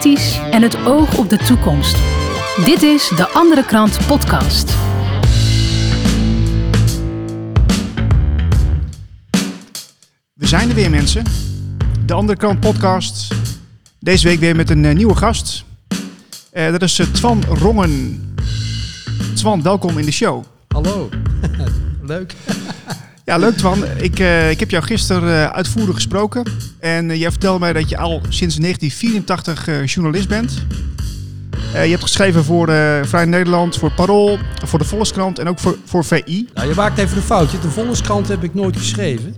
kritisch 0.00 0.40
en 0.50 0.62
het 0.62 0.86
oog 0.86 1.16
op 1.16 1.28
de 1.28 1.36
toekomst. 1.36 1.96
Dit 2.64 2.82
is 2.82 3.08
de 3.16 3.28
Andere 3.28 3.64
Krant 3.64 3.98
Podcast. 4.06 4.74
We 10.32 10.46
zijn 10.46 10.68
er 10.68 10.74
weer, 10.74 10.90
mensen. 10.90 11.24
De 12.06 12.12
Andere 12.12 12.38
Kant 12.38 12.60
Podcast. 12.60 13.34
Deze 13.98 14.28
week 14.28 14.38
weer 14.38 14.56
met 14.56 14.70
een 14.70 14.84
eh, 14.84 14.94
nieuwe 14.94 15.14
gast. 15.14 15.64
Eh, 16.50 16.70
dat 16.70 16.82
is 16.82 16.98
eh, 16.98 17.06
Twan 17.06 17.44
Rongen. 17.44 18.34
Twan, 19.34 19.62
welkom 19.62 19.98
in 19.98 20.04
de 20.04 20.12
show. 20.12 20.44
Hallo. 20.68 21.08
Leuk. 22.02 22.34
Ja, 23.28 23.36
leuk 23.36 23.56
Twan. 23.56 23.84
Ik, 23.96 24.18
eh, 24.18 24.50
ik 24.50 24.60
heb 24.60 24.70
jou 24.70 24.84
gisteren 24.84 25.44
eh, 25.44 25.50
uitvoerig 25.50 25.94
gesproken. 25.94 26.42
En 26.78 27.10
eh, 27.10 27.20
jij 27.20 27.30
vertelde 27.30 27.58
mij 27.58 27.72
dat 27.72 27.88
je 27.88 27.96
al 27.96 28.20
sinds 28.28 28.56
1984 28.56 29.68
eh, 29.68 29.86
journalist 29.86 30.28
bent. 30.28 30.66
Je 31.72 31.78
hebt 31.78 32.02
geschreven 32.02 32.44
voor 32.44 32.66
Vrij 33.02 33.24
Nederland, 33.24 33.76
voor 33.76 33.92
Parool, 33.92 34.38
voor 34.64 34.78
de 34.78 34.84
Volkskrant 34.84 35.38
en 35.38 35.48
ook 35.48 35.58
voor, 35.58 35.76
voor 35.84 36.04
VI. 36.04 36.48
Nou, 36.54 36.68
je 36.68 36.74
maakt 36.74 36.98
even 36.98 37.16
een 37.16 37.22
foutje. 37.22 37.58
De 37.58 37.70
Volkskrant 37.70 38.28
heb 38.28 38.44
ik 38.44 38.54
nooit 38.54 38.76
geschreven. 38.76 39.36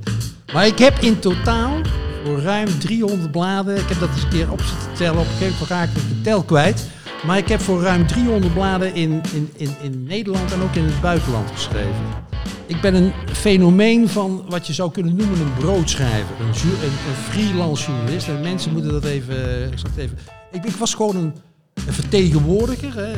Maar 0.52 0.66
ik 0.66 0.78
heb 0.78 0.98
in 0.98 1.18
totaal 1.18 1.80
voor 2.24 2.40
ruim 2.40 2.78
300 2.78 3.30
bladen... 3.30 3.76
Ik 3.76 3.88
heb 3.88 4.00
dat 4.00 4.08
eens 4.14 4.22
een 4.22 4.28
keer 4.28 4.52
op 4.52 4.60
zitten 4.60 4.88
tellen. 4.94 5.20
Op 5.20 5.26
een 5.26 5.30
gegeven 5.30 5.52
moment 5.52 5.70
raak 5.70 5.88
ik 5.88 5.94
de 5.94 6.20
tel 6.22 6.42
kwijt. 6.42 6.86
Maar 7.26 7.38
ik 7.38 7.48
heb 7.48 7.60
voor 7.60 7.82
ruim 7.82 8.06
300 8.06 8.54
bladen 8.54 8.94
in, 8.94 9.20
in, 9.32 9.50
in, 9.56 9.74
in 9.82 10.04
Nederland 10.04 10.52
en 10.52 10.62
ook 10.62 10.74
in 10.74 10.84
het 10.84 11.00
buitenland 11.00 11.50
geschreven. 11.50 12.28
Ik 12.66 12.80
ben 12.80 12.94
een 12.94 13.12
fenomeen 13.32 14.08
van 14.08 14.44
wat 14.48 14.66
je 14.66 14.72
zou 14.72 14.90
kunnen 14.90 15.16
noemen 15.16 15.40
een 15.40 15.54
broodschrijver. 15.58 16.34
Een, 16.40 16.46
een, 16.46 16.92
een 17.08 17.22
freelance 17.30 17.90
journalist. 17.90 18.28
En 18.28 18.40
mensen 18.40 18.72
moeten 18.72 18.92
dat 18.92 19.04
even... 19.04 19.34
Het 19.62 19.82
even 19.96 20.18
ik, 20.52 20.76
was 20.78 20.94
gewoon 20.94 21.16
een, 21.16 21.34
vertegenwoordiger. 21.74 22.94
Hè. 22.94 23.12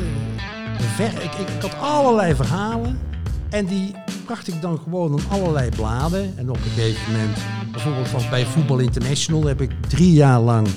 Ik, 1.05 1.33
ik, 1.33 1.61
had 1.61 1.79
allerlei 1.79 2.35
verhalen. 2.35 2.99
En 3.49 3.65
die 3.65 3.91
bracht 4.25 4.47
ik 4.47 4.61
dan 4.61 4.79
gewoon 4.83 5.17
in 5.17 5.23
allerlei 5.29 5.69
bladen. 5.69 6.33
En 6.37 6.49
op 6.49 6.55
een 6.55 6.61
gegeven 6.61 7.11
moment, 7.11 7.37
bijvoorbeeld 7.71 8.29
bij 8.29 8.45
Voetbal 8.45 8.79
International, 8.79 9.45
heb 9.45 9.61
ik 9.61 9.71
drie 9.87 10.13
jaar 10.13 10.39
lang 10.39 10.67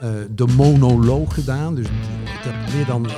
eh, 0.00 0.08
de 0.30 0.46
monoloog 0.46 1.34
gedaan. 1.34 1.74
Dus 1.74 1.86
ik 1.86 2.42
heb 2.44 2.54
meer 2.74 2.86
dan 2.86 3.06
eh, 3.06 3.12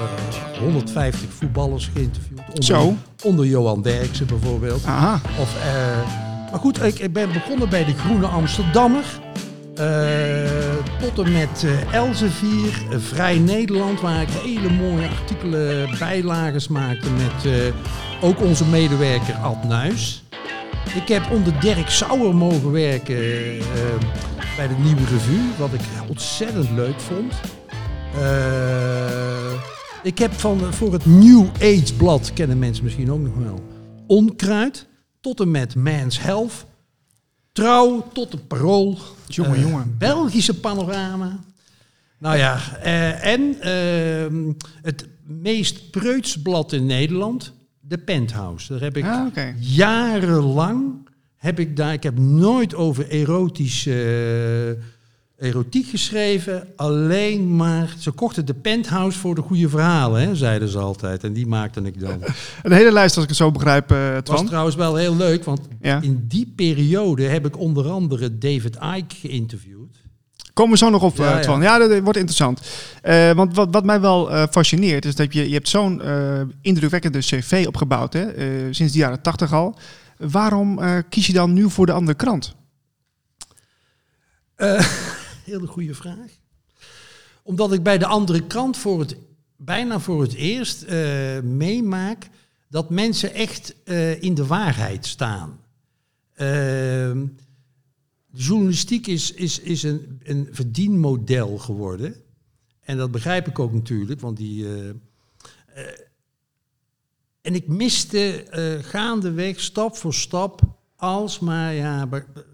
150 0.60 1.28
voetballers 1.38 1.90
geïnterviewd. 1.94 2.38
Onder, 2.48 2.64
Zo. 2.64 2.94
onder 3.24 3.46
Johan 3.46 3.82
Derksen 3.82 4.26
bijvoorbeeld. 4.26 4.84
Aha. 4.84 5.20
Of, 5.40 5.54
eh, 5.64 6.50
maar 6.50 6.60
goed, 6.60 6.82
ik, 6.82 6.98
ik 6.98 7.12
ben 7.12 7.32
begonnen 7.32 7.68
bij 7.68 7.84
de 7.84 7.94
Groene 7.94 8.26
Amsterdammer. 8.26 9.04
eh, 9.74 9.84
tot 11.14 11.26
en 11.26 11.32
met 11.32 11.64
eh, 11.64 11.94
Elsevier, 11.94 12.82
eh, 12.90 12.98
Vrij 12.98 13.38
Nederland, 13.38 14.00
waar 14.00 14.22
ik 14.22 14.28
hele 14.30 14.70
mooie 14.70 15.08
artikelen, 15.20 15.88
bijlages 15.98 16.68
maakte 16.68 17.10
met 17.10 17.52
eh, 17.52 17.74
ook 18.28 18.40
onze 18.40 18.64
medewerker 18.64 19.34
Ad 19.34 19.64
Nuis. 19.64 20.22
Ik 21.02 21.08
heb 21.08 21.30
onder 21.30 21.60
Dirk 21.60 21.88
Sauer 21.90 22.34
mogen 22.34 22.70
werken 22.72 23.16
eh, 23.16 23.62
bij 24.58 24.68
de 24.68 24.82
Nieuwe 24.82 25.04
Revue, 25.04 25.56
wat 25.58 25.72
ik 25.72 25.80
ontzettend 26.08 26.70
leuk 26.70 27.00
vond. 27.00 27.34
Eh, 28.14 29.52
ik 30.02 30.18
heb 30.18 30.32
van, 30.32 30.74
voor 30.74 30.92
het 30.92 31.06
New 31.06 31.46
Age 31.54 31.94
blad, 31.96 32.32
kennen 32.32 32.58
mensen 32.58 32.84
misschien 32.84 33.10
ook 33.10 33.20
nog 33.20 33.34
wel, 33.36 33.60
Onkruid, 34.06 34.86
tot 35.20 35.40
en 35.40 35.50
met 35.50 35.74
Man's 35.74 36.20
Health, 36.20 36.66
Trouw 37.52 38.08
tot 38.12 38.30
de 38.30 38.36
Parool, 38.38 38.98
Jongen, 39.26 39.54
eh, 39.54 39.62
jongen. 39.62 39.94
Belgische 39.98 40.60
Panorama. 40.60 41.38
Nou 42.18 42.36
ja, 42.36 42.76
eh, 42.82 43.24
en 43.24 43.60
ehm, 43.60 44.52
het 44.82 45.08
meest 45.26 45.90
preuts 45.90 46.42
blad 46.42 46.72
in 46.72 46.86
Nederland, 46.86 47.52
de 47.80 47.98
Penthouse. 47.98 48.72
Daar 48.72 48.80
heb 48.80 48.96
ik 48.96 49.04
Ah, 49.04 49.36
jarenlang 49.60 51.07
heb 51.38 51.58
ik 51.60 51.76
daar, 51.76 51.92
ik 51.92 52.02
heb 52.02 52.18
nooit 52.18 52.74
over 52.74 53.08
erotische 53.10 53.92
eh, 55.38 55.46
erotiek 55.48 55.86
geschreven, 55.88 56.68
alleen 56.76 57.56
maar, 57.56 57.94
ze 57.98 58.10
kochten 58.10 58.46
de 58.46 58.54
penthouse 58.54 59.18
voor 59.18 59.34
de 59.34 59.40
goede 59.40 59.68
verhalen, 59.68 60.20
hè, 60.22 60.34
zeiden 60.36 60.68
ze 60.68 60.78
altijd. 60.78 61.24
En 61.24 61.32
die 61.32 61.46
maakte 61.46 61.80
ik 61.80 62.00
dan. 62.00 62.22
Een 62.62 62.72
hele 62.72 62.92
lijst, 62.92 63.14
als 63.14 63.22
ik 63.24 63.28
het 63.30 63.38
zo 63.38 63.50
begrijp, 63.50 63.90
eh 63.90 64.12
Het 64.14 64.28
was 64.28 64.44
trouwens 64.46 64.76
wel 64.76 64.96
heel 64.96 65.16
leuk, 65.16 65.44
want 65.44 65.60
Ja. 65.80 66.00
in 66.02 66.24
die 66.28 66.52
periode 66.56 67.22
heb 67.22 67.46
ik 67.46 67.58
onder 67.58 67.88
andere 67.90 68.38
David 68.38 68.76
Icke 68.96 69.14
geïnterviewd. 69.28 69.76
Komen 70.52 70.72
we 70.72 70.78
zo 70.78 70.90
nog 70.90 71.02
op, 71.02 71.16
Ja, 71.16 71.24
ja, 71.24 71.36
ja. 71.36 71.40
Twan. 71.42 71.62
Ja, 71.62 71.78
dat 71.78 71.90
dat 71.90 72.02
wordt 72.02 72.18
interessant. 72.18 72.60
Eh, 73.02 73.32
want 73.32 73.54
wat, 73.54 73.68
wat 73.70 73.84
mij 73.84 74.00
wel 74.00 74.30
eh, 74.32 74.42
fascineert, 74.50 75.04
is 75.04 75.14
dat 75.14 75.32
je, 75.32 75.48
je 75.48 75.54
hebt 75.54 75.68
zo'n 75.68 76.02
eh, 76.02 76.40
indrukwekkende 76.60 77.18
cv 77.18 77.64
opgebouwd, 77.66 78.12
hè, 78.12 78.22
eh, 78.26 78.46
sinds 78.70 78.92
de 78.92 78.98
jaren 78.98 79.22
tachtig 79.22 79.52
al. 79.52 79.76
Waarom 80.18 80.78
eh, 80.78 80.98
kies 81.08 81.26
je 81.26 81.32
dan 81.32 81.52
nu 81.52 81.70
voor 81.70 81.86
de 81.86 81.92
andere 81.92 82.16
krant? 82.16 82.54
Eh, 84.54 84.88
hele 85.44 85.66
goede 85.66 85.94
vraag. 85.94 86.38
Omdat 87.42 87.72
ik 87.72 87.82
bij 87.82 87.98
de 87.98 88.06
andere 88.06 88.46
krant 88.46 88.76
voor 88.76 89.00
het, 89.00 89.16
bijna 89.56 90.00
voor 90.00 90.22
het 90.22 90.34
eerst 90.34 90.82
eh, 90.82 91.40
meemaak 91.40 92.28
dat 92.68 92.90
mensen 92.90 93.34
echt 93.34 93.74
in 94.20 94.34
de 94.34 94.46
waarheid 94.46 95.06
staan. 95.06 95.60
Ehm, 96.34 97.26
de 98.26 98.42
journalistiek 98.42 99.06
is, 99.06 99.32
is, 99.32 99.60
is 99.60 99.82
een, 99.82 100.20
een 100.22 100.48
verdienmodel 100.50 101.58
geworden. 101.58 102.14
En 102.80 102.96
dat 102.96 103.10
begrijp 103.10 103.48
ik 103.48 103.58
ook 103.58 103.72
natuurlijk, 103.72 104.20
want 104.20 104.36
die. 104.36 104.66
En 107.40 107.54
ik 107.54 107.66
miste 107.68 108.42
eh, 108.42 108.84
gaandeweg, 108.84 109.60
stap 109.60 109.96
voor 109.96 110.14
stap, 110.14 110.60
alsmaar 110.96 111.74
ja, 111.74 112.06
be- 112.06 112.26
be- 112.34 112.46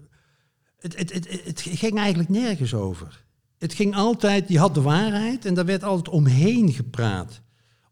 het, 0.79 0.97
het, 0.97 1.13
het, 1.13 1.41
het 1.43 1.61
ging 1.61 1.97
eigenlijk 1.97 2.29
nergens 2.29 2.73
over. 2.73 3.23
Het 3.57 3.73
ging 3.73 3.95
altijd, 3.95 4.49
je 4.49 4.59
had 4.59 4.73
de 4.73 4.81
waarheid 4.81 5.45
en 5.45 5.53
daar 5.53 5.65
werd 5.65 5.83
altijd 5.83 6.09
omheen 6.15 6.73
gepraat. 6.73 7.41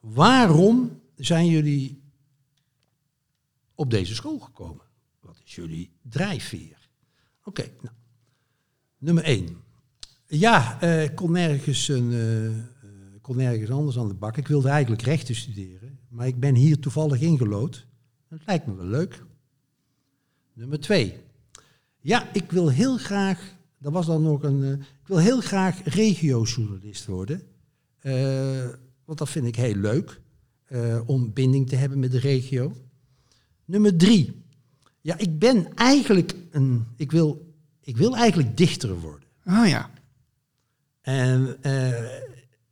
waarom 0.00 1.00
zijn 1.16 1.46
jullie 1.46 2.02
op 3.74 3.90
deze 3.90 4.14
school 4.14 4.38
gekomen? 4.38 4.84
Wat 5.20 5.40
is 5.44 5.54
jullie 5.54 5.90
drijfveer? 6.02 6.81
Oké, 7.44 7.62
nou. 7.80 7.94
Nummer 8.98 9.24
één. 9.24 9.56
Ja, 10.26 10.80
eh, 10.80 11.02
ik 11.02 11.14
kon 11.14 11.32
nergens, 11.32 11.88
een, 11.88 12.12
eh, 12.12 12.46
eh, 12.46 12.60
kon 13.20 13.36
nergens 13.36 13.70
anders 13.70 13.98
aan 13.98 14.08
de 14.08 14.14
bak. 14.14 14.36
Ik 14.36 14.48
wilde 14.48 14.68
eigenlijk 14.68 15.02
rechten 15.02 15.34
studeren, 15.34 15.98
maar 16.08 16.26
ik 16.26 16.40
ben 16.40 16.54
hier 16.54 16.78
toevallig 16.78 17.20
ingelood. 17.20 17.86
Dat 18.28 18.38
lijkt 18.46 18.66
me 18.66 18.74
wel 18.74 18.86
leuk. 18.86 19.24
Nummer 20.52 20.80
twee. 20.80 21.16
Ja, 22.00 22.32
ik 22.32 22.50
wil 22.50 22.68
heel 22.68 22.98
graag, 22.98 23.54
dat 23.78 23.92
was 23.92 24.06
dan 24.06 24.22
nog 24.22 24.42
een, 24.42 24.80
ik 24.80 25.06
wil 25.06 25.18
heel 25.18 25.40
graag 25.40 25.84
regiojournalist 25.84 27.06
worden. 27.06 27.42
Want 29.04 29.18
dat 29.18 29.28
vind 29.28 29.46
ik 29.46 29.56
heel 29.56 29.74
leuk, 29.74 30.20
om 31.06 31.32
binding 31.32 31.68
te 31.68 31.76
hebben 31.76 31.98
met 31.98 32.10
de 32.10 32.18
regio. 32.18 32.72
Nummer 33.64 33.96
drie. 33.96 34.41
Ja, 35.02 35.18
ik 35.18 35.38
ben 35.38 35.74
eigenlijk 35.74 36.34
een. 36.50 36.86
Ik 36.96 37.10
wil, 37.10 37.54
ik 37.80 37.96
wil 37.96 38.16
eigenlijk 38.16 38.56
dichter 38.56 39.00
worden. 39.00 39.28
Ah 39.44 39.68
ja. 39.68 39.90
En, 41.00 41.62
eh, 41.62 42.04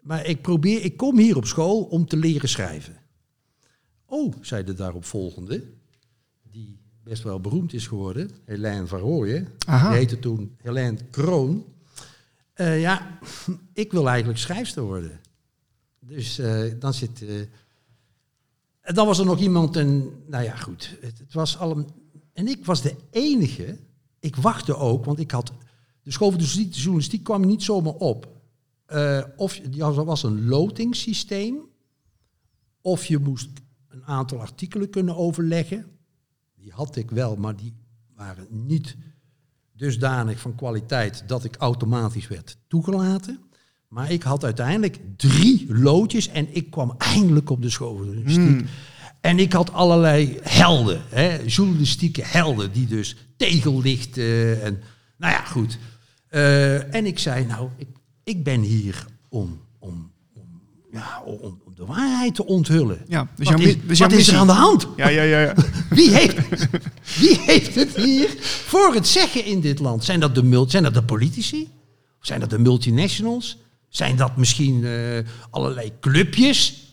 maar 0.00 0.26
ik 0.26 0.42
probeer, 0.42 0.84
ik 0.84 0.96
kom 0.96 1.18
hier 1.18 1.36
op 1.36 1.46
school 1.46 1.82
om 1.82 2.06
te 2.06 2.16
leren 2.16 2.48
schrijven. 2.48 2.96
Oh, 4.06 4.34
zei 4.40 4.64
de 4.64 4.74
daaropvolgende, 4.74 5.64
die 6.50 6.78
best 7.02 7.22
wel 7.22 7.40
beroemd 7.40 7.72
is 7.72 7.86
geworden, 7.86 8.30
Helene 8.44 8.86
van 8.86 9.00
Rooyen. 9.00 9.48
Aha. 9.66 9.88
Die 9.88 9.98
heette 9.98 10.18
toen 10.18 10.56
Helene 10.56 10.98
Kroon. 11.10 11.64
Eh, 12.52 12.80
ja, 12.80 13.18
ik 13.72 13.92
wil 13.92 14.08
eigenlijk 14.08 14.38
schrijfster 14.38 14.82
worden. 14.82 15.20
Dus 15.98 16.38
eh, 16.38 16.62
dan 16.78 16.94
zit. 16.94 17.24
en 18.80 18.94
dan 18.94 19.06
was 19.06 19.18
er 19.18 19.24
nog 19.24 19.40
iemand 19.40 19.76
en. 19.76 20.10
Nou 20.26 20.44
ja, 20.44 20.56
goed. 20.56 20.96
Het, 21.00 21.18
het 21.18 21.32
was 21.32 21.58
al 21.58 21.76
een, 21.76 21.86
en 21.86 21.99
ik 22.32 22.64
was 22.64 22.82
de 22.82 22.96
enige. 23.10 23.78
Ik 24.20 24.36
wachtte 24.36 24.76
ook, 24.76 25.04
want 25.04 25.18
ik 25.18 25.30
had. 25.30 25.52
De 26.02 26.10
school 26.10 26.30
voor 26.30 26.38
de 26.40 26.68
journalistiek- 26.70 27.24
kwam 27.24 27.46
niet 27.46 27.62
zomaar 27.62 27.94
op. 27.94 28.28
Eh, 28.86 29.22
of 29.36 29.56
er 29.78 30.04
was 30.04 30.22
een 30.22 30.46
lotingssysteem. 30.46 31.56
Of 32.80 33.04
je 33.04 33.18
moest 33.18 33.48
een 33.88 34.04
aantal 34.04 34.40
artikelen 34.40 34.90
kunnen 34.90 35.16
overleggen. 35.16 35.86
Die 36.54 36.72
had 36.72 36.96
ik 36.96 37.10
wel, 37.10 37.36
maar 37.36 37.56
die 37.56 37.74
waren 38.14 38.46
niet 38.50 38.96
dusdanig 39.72 40.40
van 40.40 40.54
kwaliteit 40.54 41.22
dat 41.26 41.44
ik 41.44 41.56
automatisch 41.56 42.28
werd 42.28 42.56
toegelaten. 42.68 43.40
Maar 43.88 44.10
ik 44.10 44.22
had 44.22 44.44
uiteindelijk 44.44 44.98
drie 45.16 45.74
loodjes 45.74 46.28
en 46.28 46.54
ik 46.54 46.70
kwam 46.70 46.94
eindelijk 46.98 47.50
op 47.50 47.62
de 47.62 47.70
school 47.70 47.96
journalistiek. 48.04 48.68
En 49.20 49.38
ik 49.38 49.52
had 49.52 49.72
allerlei 49.72 50.38
helden, 50.42 51.02
hè, 51.08 51.38
journalistieke 51.46 52.22
helden, 52.24 52.72
die 52.72 52.86
dus 52.86 53.16
tegellichten 53.36 54.62
en 54.62 54.82
nou 55.20 55.32
ja, 55.32 55.44
goed. 55.44 55.78
Eh, 56.28 56.94
en 56.94 57.06
ik 57.06 57.18
zei, 57.18 57.46
nou, 57.46 57.68
ik, 57.76 57.88
ik 58.24 58.44
ben 58.44 58.60
hier 58.60 59.06
om, 59.28 59.60
om, 59.78 60.12
om, 60.34 60.62
ja, 60.92 61.22
om, 61.24 61.60
om 61.64 61.74
de 61.74 61.84
waarheid 61.86 62.34
te 62.34 62.46
onthullen. 62.46 62.98
Ja, 63.08 63.28
dus 63.36 63.50
wat 63.50 63.60
is, 63.60 63.76
dus 63.86 63.98
wat 63.98 64.12
is 64.12 64.28
er 64.28 64.36
aan 64.36 64.46
de 64.46 64.52
hand? 64.52 64.88
Ja, 64.96 65.08
ja, 65.08 65.22
ja. 65.22 65.40
ja. 65.40 65.54
Wie 65.90 66.10
heeft, 66.10 66.68
wie 67.18 67.40
heeft 67.40 67.74
het 67.74 67.96
hier 67.96 68.28
voor 68.40 68.94
het 68.94 69.06
zeggen 69.06 69.44
in 69.44 69.60
dit 69.60 69.78
land? 69.78 70.04
Zijn 70.04 70.20
dat 70.20 70.34
de, 70.34 70.64
zijn 70.68 70.82
dat 70.82 70.94
de 70.94 71.02
politici? 71.02 71.68
Zijn 72.20 72.40
dat 72.40 72.50
de 72.50 72.58
multinationals? 72.58 73.58
Zijn 73.88 74.16
dat 74.16 74.36
misschien 74.36 74.84
eh, 74.84 74.92
allerlei 75.50 75.92
clubjes? 76.00 76.89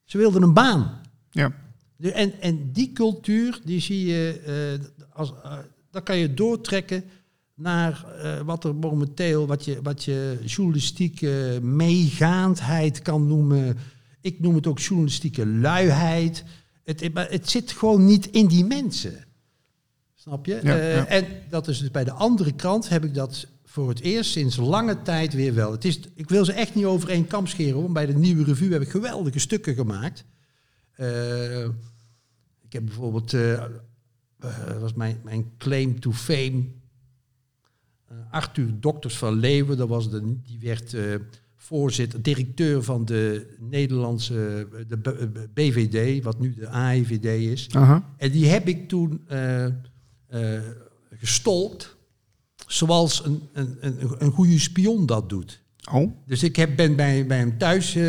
Ze 0.04 0.18
wilden 0.18 0.42
een 0.42 0.54
baan. 0.54 1.02
Ja. 1.32 1.54
De- 1.96 2.12
En, 2.12 2.42
en 2.42 2.72
die 2.72 2.92
cultuur, 2.92 3.60
die 3.66 3.80
zie 3.82 4.06
je, 4.06 4.42
eh, 4.80 5.06
als, 5.14 5.34
eh, 5.44 5.58
dat 5.92 6.04
kan 6.04 6.18
je 6.18 6.34
doortrekken 6.34 7.04
naar 7.56 8.06
wat 8.46 8.64
er 8.64 8.76
momenteel, 8.76 9.48
wat 9.48 9.66
je, 9.66 9.80
wat 9.84 10.04
je 10.04 10.40
journalistieke 10.46 11.60
meegaandheid 11.62 13.02
kan 13.02 13.28
noemen. 13.28 13.78
Ik 14.22 14.40
noem 14.40 14.56
het 14.56 14.68
ook 14.68 14.80
journalistieke 14.80 15.48
luiheid. 15.48 16.44
Het, 16.84 17.00
het, 17.00 17.14
maar 17.14 17.30
het 17.30 17.50
zit 17.50 17.72
gewoon 17.72 18.06
niet 18.06 18.26
in 18.28 18.48
die 18.48 18.66
mensen. 18.66 19.26
Snap 20.16 20.46
je? 20.46 20.60
Ja, 20.64 20.76
ja. 20.76 21.06
En 21.06 21.26
dat 21.50 21.68
is 21.68 21.80
dus 21.80 21.92
bij 21.92 22.04
de 22.04 22.12
andere 22.12 22.52
krant 22.54 22.90
heb 22.90 23.04
ik 23.04 23.14
dat 23.14 23.48
voor 23.78 23.90
het 23.90 24.00
eerst 24.00 24.32
sinds 24.32 24.56
lange 24.56 25.02
tijd 25.02 25.34
weer 25.34 25.54
wel. 25.54 25.72
Het 25.72 25.86
is, 25.86 26.00
ik 26.16 26.30
wil 26.30 26.46
ze 26.46 26.54
echt 26.54 26.76
niet 26.76 26.86
over 26.86 27.10
één 27.10 27.28
kam 27.28 27.48
scheren, 27.48 27.74
hoor. 27.74 27.92
bij 27.92 28.06
de 28.06 28.14
nieuwe 28.14 28.44
revue 28.44 28.72
heb 28.72 28.82
ik 28.82 28.90
geweldige 28.90 29.40
stukken 29.40 29.76
gemaakt. 29.76 30.26
Eh, 30.92 31.64
ik 32.62 32.74
heb 32.74 32.86
bijvoorbeeld, 32.86 33.34
eh, 33.34 33.54
eh, 33.54 33.70
was 34.80 34.94
mijn, 34.94 35.20
mijn 35.24 35.52
claim 35.58 36.00
to 36.00 36.12
fame. 36.12 36.64
Arthur 38.32 38.80
Dokters 38.80 39.18
van 39.18 39.34
Leeuwen, 39.34 39.78
dat 39.78 39.88
was 39.88 40.10
de, 40.10 40.42
die 40.42 40.60
werd 40.60 40.96
voorzitter, 41.56 42.22
directeur 42.22 42.84
van 42.84 43.06
de 43.06 43.56
Nederlandse 43.60 44.68
de 44.88 44.98
BVD, 45.54 46.24
wat 46.24 46.40
nu 46.40 46.54
de 46.54 46.68
AIVD 46.68 47.26
is. 47.26 47.70
Aha. 47.70 48.14
En 48.18 48.32
die 48.32 48.48
heb 48.48 48.68
ik 48.68 48.88
toen 48.88 49.28
gestolkt, 51.10 51.97
zoals 52.68 53.26
een, 53.26 53.42
een, 53.54 53.78
een, 53.80 53.98
een 54.18 54.32
goede 54.32 54.60
spion 54.60 55.06
dat 55.06 55.30
doet. 55.30 55.62
Oh. 55.92 56.12
Dus 56.26 56.44
ik 56.44 56.56
heb, 56.56 56.76
ben 56.76 56.96
bij, 56.96 57.26
bij 57.26 57.38
hem 57.38 57.58
thuis, 57.58 57.96
eh, 57.96 58.04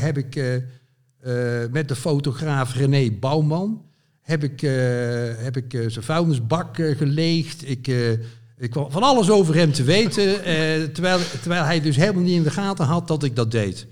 heb, 0.00 0.18
ik 0.18 0.36
eh, 0.36 0.54
eh, 0.54 1.70
met 1.70 1.88
de 1.88 1.96
fotograaf 1.96 2.74
René 2.74 3.10
Bouwman, 3.10 3.82
heb 4.20 4.42
ik, 4.44 4.60
heb 5.40 5.56
ik 5.56 5.70
zijn 5.70 6.04
vuilnisbak 6.04 6.76
geleegd. 6.76 7.68
Ik, 7.68 7.86
ik 8.56 8.70
kwam 8.70 8.90
van 8.90 9.02
alles 9.02 9.30
over 9.30 9.54
hem 9.54 9.72
te 9.72 9.82
weten, 9.82 10.42
terwijl, 10.92 11.18
terwijl 11.40 11.64
hij 11.64 11.80
dus 11.80 11.96
helemaal 11.96 12.22
niet 12.22 12.36
in 12.36 12.42
de 12.42 12.50
gaten 12.50 12.84
had 12.84 13.08
dat 13.08 13.22
ik 13.22 13.36
dat 13.36 13.50
deed. 13.50 13.86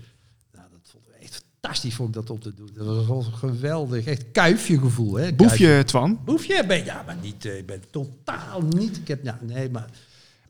Nou, 0.51 0.67
dat 0.71 0.79
vond 0.83 1.03
ik 1.07 1.23
echt 1.23 1.45
fantastisch 1.63 1.95
vond 1.95 2.09
ik 2.09 2.15
dat 2.15 2.29
op 2.29 2.41
te 2.41 2.53
doen. 2.53 2.69
Dat 2.73 2.85
was 2.85 3.07
wel 3.07 3.21
geweldig, 3.21 4.05
echt 4.05 4.31
kuifje 4.31 4.79
gevoel. 4.79 5.13
Hè? 5.13 5.21
Kuifje. 5.21 5.35
Boefje, 5.35 5.83
Twan. 5.83 6.19
Boefje? 6.25 6.65
Ben, 6.65 6.85
ja, 6.85 7.03
maar 7.05 7.17
niet, 7.21 7.45
eh, 7.45 7.57
ik 7.57 7.65
ben 7.65 7.81
totaal 7.91 8.61
niet. 8.61 8.97
Ik 8.97 9.07
heb, 9.07 9.23
ja, 9.23 9.39
nee, 9.41 9.69
maar 9.69 9.89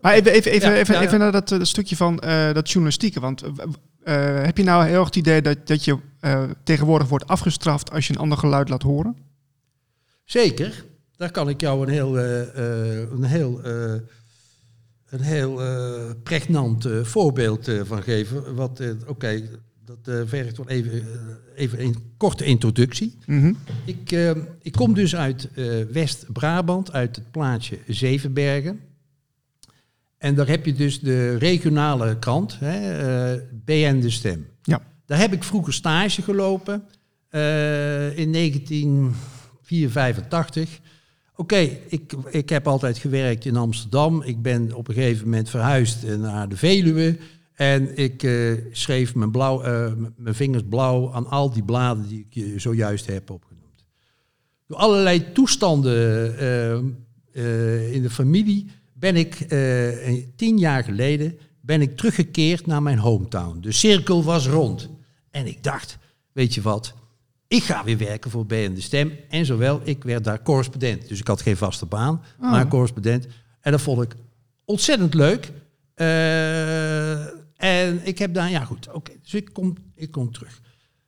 Maar 0.01 0.13
even, 0.13 0.31
even, 0.31 0.51
even, 0.51 0.69
Ja, 0.69 0.75
even, 0.75 0.93
ja, 0.93 1.01
ja. 1.01 1.07
even 1.07 1.19
naar 1.19 1.31
dat, 1.31 1.51
eh, 1.51 1.57
dat 1.57 1.67
stukje 1.67 1.95
van 1.95 2.19
eh, 2.19 2.53
dat 2.53 2.67
journalistieke. 2.69 3.19
Want 3.19 3.43
heb 4.03 4.57
je 4.57 4.63
nou 4.63 4.85
heel 4.85 4.97
erg 4.97 5.05
het 5.05 5.15
idee 5.15 5.41
dat, 5.41 5.67
dat 5.67 5.83
je 5.83 5.97
tegenwoordig 6.63 7.07
wordt 7.07 7.27
afgestraft 7.27 7.91
als 7.91 8.07
je 8.07 8.13
een 8.13 8.19
ander 8.19 8.37
geluid 8.37 8.69
laat 8.69 8.81
horen? 8.81 9.17
Zeker. 10.25 10.85
Daar 11.15 11.31
kan 11.31 11.49
ik 11.49 11.61
jou 11.61 11.83
een 11.85 11.93
heel, 11.93 12.17
een 12.17 13.23
heel, 13.23 13.65
een 15.09 15.21
heel 15.21 15.61
pregnant 16.23 16.87
voorbeeld 17.03 17.69
van 17.83 18.03
geven. 18.03 18.55
Wat, 18.55 18.81
Oké, 19.07 19.43
dat 19.85 20.07
eh, 20.07 20.21
vergt 20.25 20.57
wel 20.57 20.69
even, 20.69 20.91
eh, 20.91 20.99
even 21.55 21.81
een 21.81 21.95
korte 22.17 22.45
introductie. 22.45 23.17
Mhm. 23.25 23.53
Ik, 23.85 24.11
eh, 24.11 24.31
ik 24.61 24.71
kom 24.71 24.93
dus 24.93 25.15
uit 25.15 25.49
West-Brabant, 25.91 26.91
uit 26.91 27.15
het 27.15 27.31
plaatsje 27.31 27.79
Zevenbergen. 27.87 28.79
En 30.17 30.35
daar 30.35 30.47
heb 30.47 30.65
je 30.65 30.73
dus 30.73 30.99
de 30.99 31.37
regionale 31.37 32.19
krant, 32.19 32.57
hè, 32.59 33.37
BN 33.65 33.99
De 33.99 34.09
Stem. 34.09 34.47
Ja. 34.61 34.81
Daar 35.05 35.19
heb 35.19 35.33
ik 35.33 35.43
vroeger 35.43 35.73
stage 35.73 36.21
gelopen 36.21 36.83
in 38.15 38.31
1984. 38.31 40.79
Oké, 41.35 41.69
ik, 41.87 42.13
ik 42.29 42.49
heb 42.49 42.67
altijd 42.67 42.97
gewerkt 42.97 43.45
in 43.45 43.55
Amsterdam. 43.55 44.21
Ik 44.21 44.41
ben 44.41 44.73
op 44.73 44.87
een 44.87 44.93
gegeven 44.93 45.23
moment 45.23 45.49
verhuisd 45.49 46.17
naar 46.17 46.49
de 46.49 46.57
Veluwe. 46.57 47.17
En 47.63 47.97
ik 47.97 48.23
eh, 48.23 48.53
schreef 48.71 49.15
mijn, 49.15 49.31
blauw, 49.31 49.61
eh, 49.61 49.93
mijn 50.17 50.35
vingers 50.35 50.63
blauw 50.69 51.13
aan 51.13 51.27
al 51.27 51.51
die 51.53 51.63
bladen 51.63 52.07
die 52.07 52.27
ik 52.29 52.59
zojuist 52.59 53.05
heb 53.05 53.29
opgenoemd. 53.29 53.85
Door 54.67 54.77
allerlei 54.77 55.31
toestanden 55.31 56.37
eh, 57.31 57.93
in 57.93 58.01
de 58.01 58.09
familie 58.09 58.71
ben 58.93 59.15
ik 59.15 59.35
tien 60.35 60.57
jaar 60.57 60.83
geleden 60.83 61.37
ben 61.61 61.81
ik 61.81 61.97
teruggekeerd 61.97 62.65
naar 62.65 62.83
mijn 62.83 62.97
hometown. 62.97 63.59
De 63.61 63.71
cirkel 63.71 64.23
was 64.23 64.47
rond. 64.47 64.89
En 65.31 65.47
ik 65.47 65.63
dacht, 65.63 65.97
weet 66.31 66.53
je 66.53 66.61
wat, 66.61 66.93
ik 67.47 67.63
ga 67.63 67.83
weer 67.83 67.97
werken 67.97 68.31
voor 68.31 68.45
BN 68.45 68.73
De 68.73 68.81
Stem. 68.81 69.11
En 69.29 69.45
zowel, 69.45 69.81
ik 69.83 70.03
werd 70.03 70.23
daar 70.23 70.41
correspondent. 70.41 71.07
Dus 71.07 71.19
ik 71.19 71.27
had 71.27 71.41
geen 71.41 71.57
vaste 71.57 71.85
baan, 71.85 72.21
maar 72.39 72.67
correspondent. 72.67 73.27
En 73.61 73.71
dat 73.71 73.81
vond 73.81 74.01
ik 74.01 74.15
ontzettend 74.65 75.13
leuk. 75.13 75.51
Eh, 75.93 76.07
en 77.63 78.05
ik 78.05 78.17
heb 78.17 78.33
daar, 78.33 78.49
ja 78.49 78.65
goed, 78.65 78.91
oké. 78.91 79.11
dus 79.21 79.33
ik 79.33 79.53
kom, 79.53 79.75
ik 79.95 80.11
kom 80.11 80.31
terug. 80.31 80.61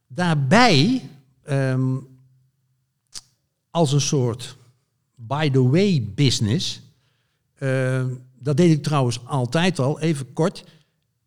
Daarbij, 0.08 1.02
ehm, 1.44 1.96
als 3.70 3.92
een 3.92 4.02
soort 4.02 4.58
by 5.16 5.50
the 5.50 5.70
way 5.70 6.08
business. 6.16 6.82
ehm, 7.56 8.14
dat 8.40 8.58
deed 8.58 8.72
ik 8.72 8.84
trouwens 8.84 9.26
altijd 9.26 9.80
al, 9.80 10.00
even 10.00 10.34
kort. 10.34 10.64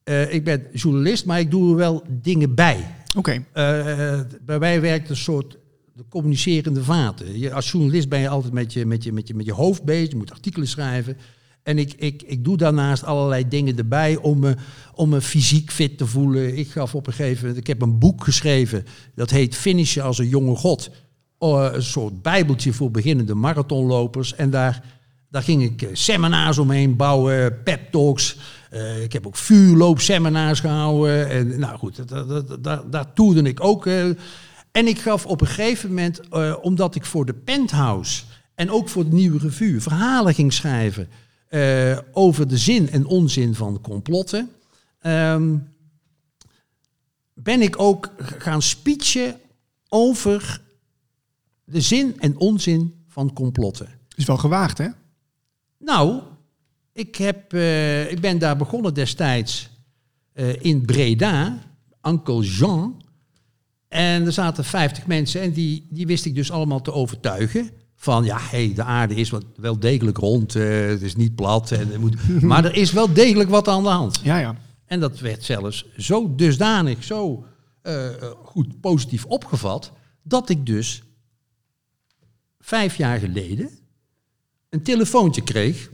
Eh, 0.02 0.32
ik 0.32 0.44
ben 0.44 0.66
journalist, 0.72 1.26
maar 1.26 1.40
ik 1.40 1.50
doe 1.50 1.70
er 1.70 1.76
wel 1.76 2.02
dingen 2.08 2.54
bij. 2.54 2.94
Oké. 3.16 3.44
Eh, 3.52 4.20
bij 4.40 4.58
mij 4.58 4.80
werkt 4.80 5.10
een 5.10 5.16
soort 5.16 5.58
de 5.92 6.04
communicerende 6.08 6.84
vaten. 6.84 7.38
Je, 7.38 7.52
als 7.52 7.70
journalist 7.70 8.08
ben 8.08 8.20
je 8.20 8.28
altijd 8.28 8.52
met 8.52 8.72
je, 8.72 8.86
met, 8.86 9.04
je, 9.04 9.12
met, 9.12 9.28
je, 9.28 9.34
met 9.34 9.46
je 9.46 9.52
hoofd 9.52 9.84
bezig, 9.84 10.10
je 10.10 10.16
moet 10.16 10.32
artikelen 10.32 10.68
schrijven. 10.68 11.16
En 11.68 11.78
ik, 11.78 11.94
ik, 11.96 12.22
ik 12.26 12.44
doe 12.44 12.56
daarnaast 12.56 13.04
allerlei 13.04 13.48
dingen 13.48 13.76
erbij 13.76 14.16
om 14.16 14.38
me, 14.38 14.56
om 14.94 15.08
me 15.08 15.20
fysiek 15.20 15.70
fit 15.70 15.98
te 15.98 16.06
voelen. 16.06 16.58
Ik 16.58 16.70
gaf 16.70 16.94
op 16.94 17.06
een 17.06 17.12
gegeven 17.12 17.40
moment, 17.40 17.56
ik 17.60 17.66
heb 17.66 17.82
een 17.82 17.98
boek 17.98 18.24
geschreven, 18.24 18.84
dat 19.14 19.30
heet 19.30 19.56
Finishen 19.56 20.02
als 20.02 20.18
een 20.18 20.28
jonge 20.28 20.56
god. 20.56 20.90
Oh, 21.38 21.68
een 21.72 21.82
soort 21.82 22.22
bijbeltje 22.22 22.72
voor 22.72 22.90
beginnende 22.90 23.34
marathonlopers. 23.34 24.34
En 24.34 24.50
daar, 24.50 24.82
daar 25.30 25.42
ging 25.42 25.62
ik 25.62 25.82
eh, 25.82 25.88
seminars 25.92 26.58
omheen 26.58 26.96
bouwen, 26.96 27.62
pep 27.62 27.90
talks. 27.90 28.36
Eh, 28.70 29.02
ik 29.02 29.12
heb 29.12 29.26
ook 29.26 29.36
vuurloopseminars 29.36 30.60
gehouden. 30.60 31.28
En 31.28 31.58
nou 31.58 31.78
goed, 31.78 32.08
daar, 32.62 32.90
daar 32.90 33.12
toerde 33.12 33.42
ik 33.42 33.64
ook. 33.64 33.86
eh. 33.86 34.04
en 34.72 34.86
ik 34.86 34.98
gaf 34.98 35.26
op 35.26 35.40
een 35.40 35.46
gegeven 35.46 35.88
moment, 35.88 36.20
omdat 36.62 36.94
ik 36.94 37.04
voor 37.04 37.24
de 37.26 37.34
Penthouse 37.34 38.22
en 38.54 38.70
ook 38.70 38.88
voor 38.88 39.08
de 39.08 39.14
Nieuwe 39.14 39.38
Revue 39.38 39.80
verhalen 39.80 40.34
ging 40.34 40.52
schrijven 40.52 41.08
eh, 41.48 41.98
over 42.12 42.48
de 42.48 42.58
zin 42.58 42.90
en 42.90 43.06
onzin 43.06 43.54
van 43.54 43.80
complotten, 43.80 44.50
ehm, 45.00 45.56
ben 47.34 47.62
ik 47.62 47.80
ook 47.80 48.12
gaan 48.18 48.62
speechen 48.62 49.40
over 49.88 50.60
de 51.64 51.80
zin 51.80 52.20
en 52.20 52.36
onzin 52.36 53.04
van 53.08 53.32
complotten. 53.32 53.88
Is 54.14 54.24
wel 54.24 54.36
gewaagd, 54.36 54.78
hè? 54.78 54.88
Nou, 55.78 56.22
ik, 56.92 57.16
heb, 57.16 57.52
eh, 57.52 58.10
ik 58.10 58.20
ben 58.20 58.38
daar 58.38 58.56
begonnen 58.56 58.94
destijds 58.94 59.70
eh, 60.32 60.62
in 60.62 60.86
Breda, 60.86 61.58
Uncle 62.02 62.42
Jean. 62.42 63.02
En 63.88 64.26
er 64.26 64.32
zaten 64.32 64.64
50 64.64 65.06
mensen 65.06 65.40
en 65.40 65.52
die, 65.52 65.86
die 65.90 66.06
wist 66.06 66.24
ik 66.24 66.34
dus 66.34 66.50
allemaal 66.50 66.80
te 66.80 66.92
overtuigen. 66.92 67.70
Van 68.00 68.24
ja, 68.24 68.38
hey, 68.40 68.72
de 68.74 68.82
aarde 68.82 69.14
is 69.14 69.32
wel 69.56 69.78
degelijk 69.78 70.18
rond, 70.18 70.54
eh, 70.54 70.86
het 70.86 71.02
is 71.02 71.16
niet 71.16 71.34
plat. 71.34 71.70
En 71.70 71.88
het 71.88 71.98
moet, 71.98 72.28
maar 72.42 72.64
er 72.64 72.74
is 72.74 72.92
wel 72.92 73.12
degelijk 73.12 73.50
wat 73.50 73.68
aan 73.68 73.82
de 73.82 73.88
hand. 73.88 74.20
Ja, 74.22 74.38
ja. 74.38 74.56
En 74.84 75.00
dat 75.00 75.18
werd 75.18 75.44
zelfs 75.44 75.86
zo 75.96 76.34
dusdanig, 76.34 77.04
zo 77.04 77.44
eh, 77.82 78.06
eh, 78.06 78.30
goed 78.44 78.80
positief 78.80 79.24
opgevat, 79.24 79.92
dat 80.22 80.48
ik 80.48 80.66
dus 80.66 81.02
vijf 82.58 82.96
jaar 82.96 83.18
geleden 83.18 83.70
een 84.68 84.82
telefoontje 84.82 85.42
kreeg 85.42 85.90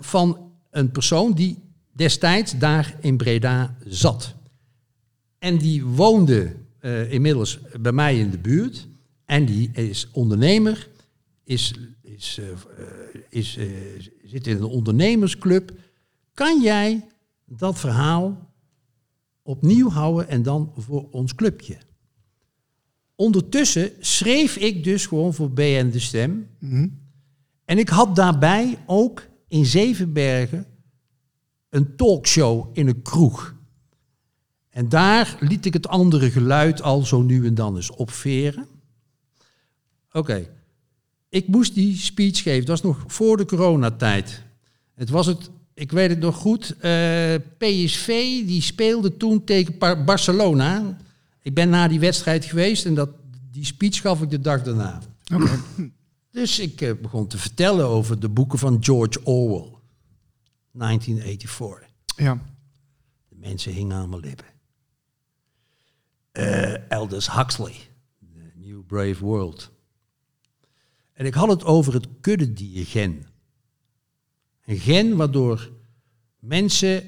van 0.00 0.52
een 0.70 0.90
persoon 0.90 1.32
die 1.32 1.62
destijds 1.92 2.58
daar 2.58 2.96
in 3.00 3.16
Breda 3.16 3.76
zat. 3.86 4.34
En 5.38 5.58
die 5.58 5.84
woonde 5.84 6.56
inmiddels 7.08 7.58
bij 7.80 7.92
mij 7.92 8.18
in 8.18 8.30
de 8.30 8.38
buurt. 8.38 8.86
En 9.26 9.44
die 9.44 9.70
is 9.72 10.08
ondernemer, 10.12 10.88
is, 11.44 11.74
is, 12.02 12.38
eh, 12.38 12.50
eh, 12.50 13.22
is, 13.28 13.56
eh, 13.56 13.66
zit 14.24 14.46
in 14.46 14.56
een 14.56 14.64
ondernemersclub. 14.64 15.72
Kan 16.34 16.60
jij 16.62 17.06
dat 17.44 17.78
verhaal 17.78 18.54
opnieuw 19.42 19.90
houden 19.90 20.28
en 20.28 20.42
dan 20.42 20.72
voor 20.76 21.08
ons 21.10 21.34
clubje? 21.34 21.78
Ondertussen 23.14 23.92
schreef 24.00 24.56
ik 24.56 24.84
dus 24.84 25.06
gewoon 25.06 25.34
voor 25.34 25.50
BN 25.50 25.90
De 25.90 25.98
Stem. 25.98 26.48
En 27.64 27.78
ik 27.78 27.88
had 27.88 28.16
daarbij 28.16 28.78
ook 28.86 29.26
in 29.48 29.66
Zevenbergen 29.66 30.66
een 31.68 31.96
talkshow 31.96 32.70
in 32.72 32.88
een 32.88 33.02
kroeg. 33.02 33.54
En 34.70 34.88
daar 34.88 35.36
liet 35.40 35.66
ik 35.66 35.72
het 35.72 35.88
andere 35.88 36.30
geluid 36.30 36.82
al 36.82 37.02
zo 37.02 37.22
nu 37.22 37.46
en 37.46 37.54
dan 37.54 37.76
eens 37.76 37.90
opveren. 37.90 38.75
Oké, 40.16 40.48
ik 41.28 41.48
moest 41.48 41.74
die 41.74 41.96
speech 41.96 42.42
geven. 42.42 42.66
Dat 42.66 42.80
was 42.80 42.82
nog 42.82 43.04
voor 43.06 43.36
de 43.36 43.44
coronatijd. 43.44 44.42
Het 44.94 45.10
was 45.10 45.26
het, 45.26 45.50
ik 45.74 45.92
weet 45.92 46.10
het 46.10 46.18
nog 46.18 46.36
goed, 46.36 46.76
eh, 46.78 47.34
PSV 47.58 48.06
die 48.46 48.62
speelde 48.62 49.16
toen 49.16 49.44
tegen 49.44 49.78
Barcelona. 50.04 50.96
Ik 51.42 51.54
ben 51.54 51.68
na 51.68 51.88
die 51.88 52.00
wedstrijd 52.00 52.44
geweest 52.44 52.84
en 52.84 52.94
dat, 52.94 53.10
die 53.50 53.64
speech 53.64 54.00
gaf 54.00 54.22
ik 54.22 54.30
de 54.30 54.40
dag 54.40 54.62
daarna. 54.62 55.02
Dus 56.30 56.58
ik 56.58 56.80
eh, 56.80 56.92
begon 57.02 57.26
te 57.26 57.38
vertellen 57.38 57.86
over 57.86 58.20
de 58.20 58.28
boeken 58.28 58.58
van 58.58 58.76
George 58.80 59.24
Orwell. 59.24 59.74
1984. 60.72 61.88
Ja. 62.16 62.38
De 63.28 63.36
mensen 63.38 63.72
hingen 63.72 63.96
aan 63.96 64.08
mijn 64.08 64.20
lippen. 64.20 64.46
Eh, 66.32 66.74
Aldous 66.88 67.32
Huxley, 67.32 67.74
The 68.34 68.50
New 68.54 68.86
Brave 68.86 69.24
World. 69.24 69.70
En 71.16 71.26
ik 71.26 71.34
had 71.34 71.48
het 71.48 71.64
over 71.64 71.94
het 71.94 72.06
kuddediergen. 72.20 73.26
Een 74.64 74.78
gen 74.78 75.16
waardoor 75.16 75.70
mensen 76.38 77.02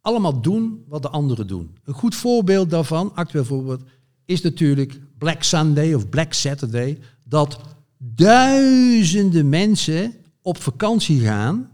allemaal 0.00 0.40
doen 0.40 0.84
wat 0.88 1.02
de 1.02 1.08
anderen 1.08 1.46
doen. 1.46 1.76
Een 1.84 1.94
goed 1.94 2.14
voorbeeld 2.14 2.70
daarvan, 2.70 3.14
actueel 3.14 3.44
voorbeeld, 3.44 3.82
is 4.24 4.40
natuurlijk 4.40 5.00
Black 5.18 5.42
Sunday 5.42 5.94
of 5.94 6.08
Black 6.08 6.32
Saturday. 6.32 6.98
Dat 7.24 7.60
duizenden 7.98 9.48
mensen 9.48 10.14
op 10.42 10.62
vakantie 10.62 11.20
gaan 11.20 11.70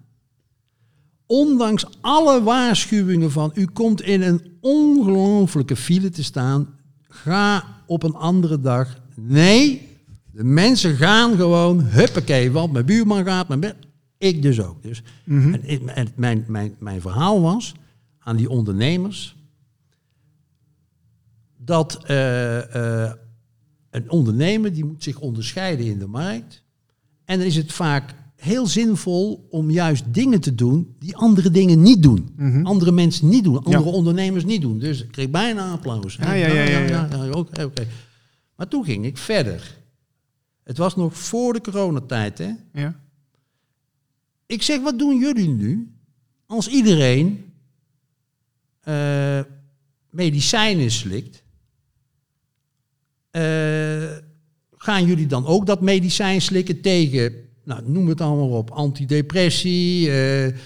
ondanks 1.26 1.84
alle 2.00 2.42
waarschuwingen 2.42 3.30
van 3.30 3.50
u 3.54 3.64
komt 3.64 4.02
in 4.02 4.22
een 4.22 4.56
ongelofelijke 4.60 5.76
file 5.76 6.10
te 6.10 6.22
staan, 6.22 6.68
ga 7.08 7.64
op 7.86 8.02
een 8.02 8.14
andere 8.14 8.60
dag. 8.60 9.00
Nee, 9.14 9.89
de 10.32 10.44
mensen 10.44 10.96
gaan 10.96 11.36
gewoon, 11.36 11.80
huppakee, 11.80 12.50
want 12.50 12.72
mijn 12.72 12.86
buurman 12.86 13.24
gaat, 13.24 13.48
mijn 13.48 13.74
ik 14.18 14.42
dus 14.42 14.60
ook. 14.60 14.82
Dus, 14.82 15.02
en, 15.26 15.88
en 15.94 16.08
mijn, 16.14 16.44
mijn, 16.48 16.74
mijn 16.78 17.00
verhaal 17.00 17.40
was 17.40 17.74
aan 18.18 18.36
die 18.36 18.50
ondernemers 18.50 19.36
dat 21.56 21.98
eh, 22.04 23.04
eh, 23.04 23.12
een 23.90 24.10
ondernemer 24.10 24.72
die 24.72 24.84
moet 24.84 25.02
zich 25.02 25.18
onderscheiden 25.18 25.86
in 25.86 25.98
de 25.98 26.06
markt. 26.06 26.62
En 27.24 27.38
dan 27.38 27.46
is 27.46 27.56
het 27.56 27.72
vaak 27.72 28.14
heel 28.36 28.66
zinvol 28.66 29.46
om 29.50 29.70
juist 29.70 30.04
dingen 30.14 30.40
te 30.40 30.54
doen 30.54 30.94
die 30.98 31.16
andere 31.16 31.50
dingen 31.50 31.82
niet 31.82 32.02
doen. 32.02 32.34
Andere 32.62 32.92
mensen 32.92 33.28
niet 33.28 33.44
doen, 33.44 33.64
andere 33.64 33.90
ondernemers 33.90 34.44
niet 34.44 34.60
doen. 34.60 34.78
Dus 34.78 35.02
ik 35.02 35.10
kreeg 35.10 35.30
bijna 35.30 35.70
applaus. 35.70 36.16
Ja, 36.16 36.32
ja, 36.32 36.46
ja, 36.46 36.62
ja, 36.62 37.08
ja. 37.10 37.30
Oké, 37.30 37.64
oké. 37.64 37.86
Maar 38.56 38.68
toen 38.68 38.84
ging 38.84 39.04
ik 39.04 39.18
verder. 39.18 39.78
Het 40.70 40.78
was 40.78 40.96
nog 40.96 41.18
voor 41.18 41.52
de 41.52 41.60
coronatijd, 41.60 42.38
hè? 42.38 42.50
Ja. 42.72 43.00
Ik 44.46 44.62
zeg, 44.62 44.80
wat 44.80 44.98
doen 44.98 45.18
jullie 45.18 45.48
nu 45.48 45.94
als 46.46 46.68
iedereen 46.68 47.52
eh, 48.80 49.40
medicijnen 50.10 50.90
slikt? 50.90 51.42
Eh, 53.30 54.16
gaan 54.76 55.04
jullie 55.06 55.26
dan 55.26 55.46
ook 55.46 55.66
dat 55.66 55.80
medicijn 55.80 56.40
slikken 56.40 56.80
tegen, 56.80 57.34
nou, 57.64 57.82
noem 57.90 58.08
het 58.08 58.20
allemaal 58.20 58.58
op, 58.58 58.70
antidepressie? 58.70 60.10
eh, 60.10 60.56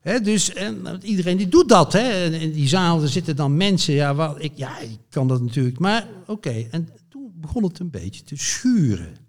hè, 0.00 0.20
dus 0.20 0.52
en, 0.52 1.00
iedereen 1.02 1.36
die 1.36 1.48
doet 1.48 1.68
dat. 1.68 1.92
Hè? 1.92 2.24
En 2.24 2.32
in 2.32 2.52
die 2.52 2.68
zaal 2.68 2.98
zitten 3.00 3.36
dan 3.36 3.56
mensen, 3.56 3.94
ja, 3.94 4.14
wat, 4.14 4.42
ik, 4.42 4.52
ja, 4.54 4.78
ik 4.78 4.98
kan 5.08 5.28
dat 5.28 5.42
natuurlijk. 5.42 5.78
Maar 5.78 6.08
oké, 6.26 6.66
en 6.70 6.88
toen 7.08 7.32
begon 7.34 7.62
het 7.62 7.78
een 7.78 7.90
beetje 7.90 8.22
te 8.22 8.36
schuren. 8.36 9.19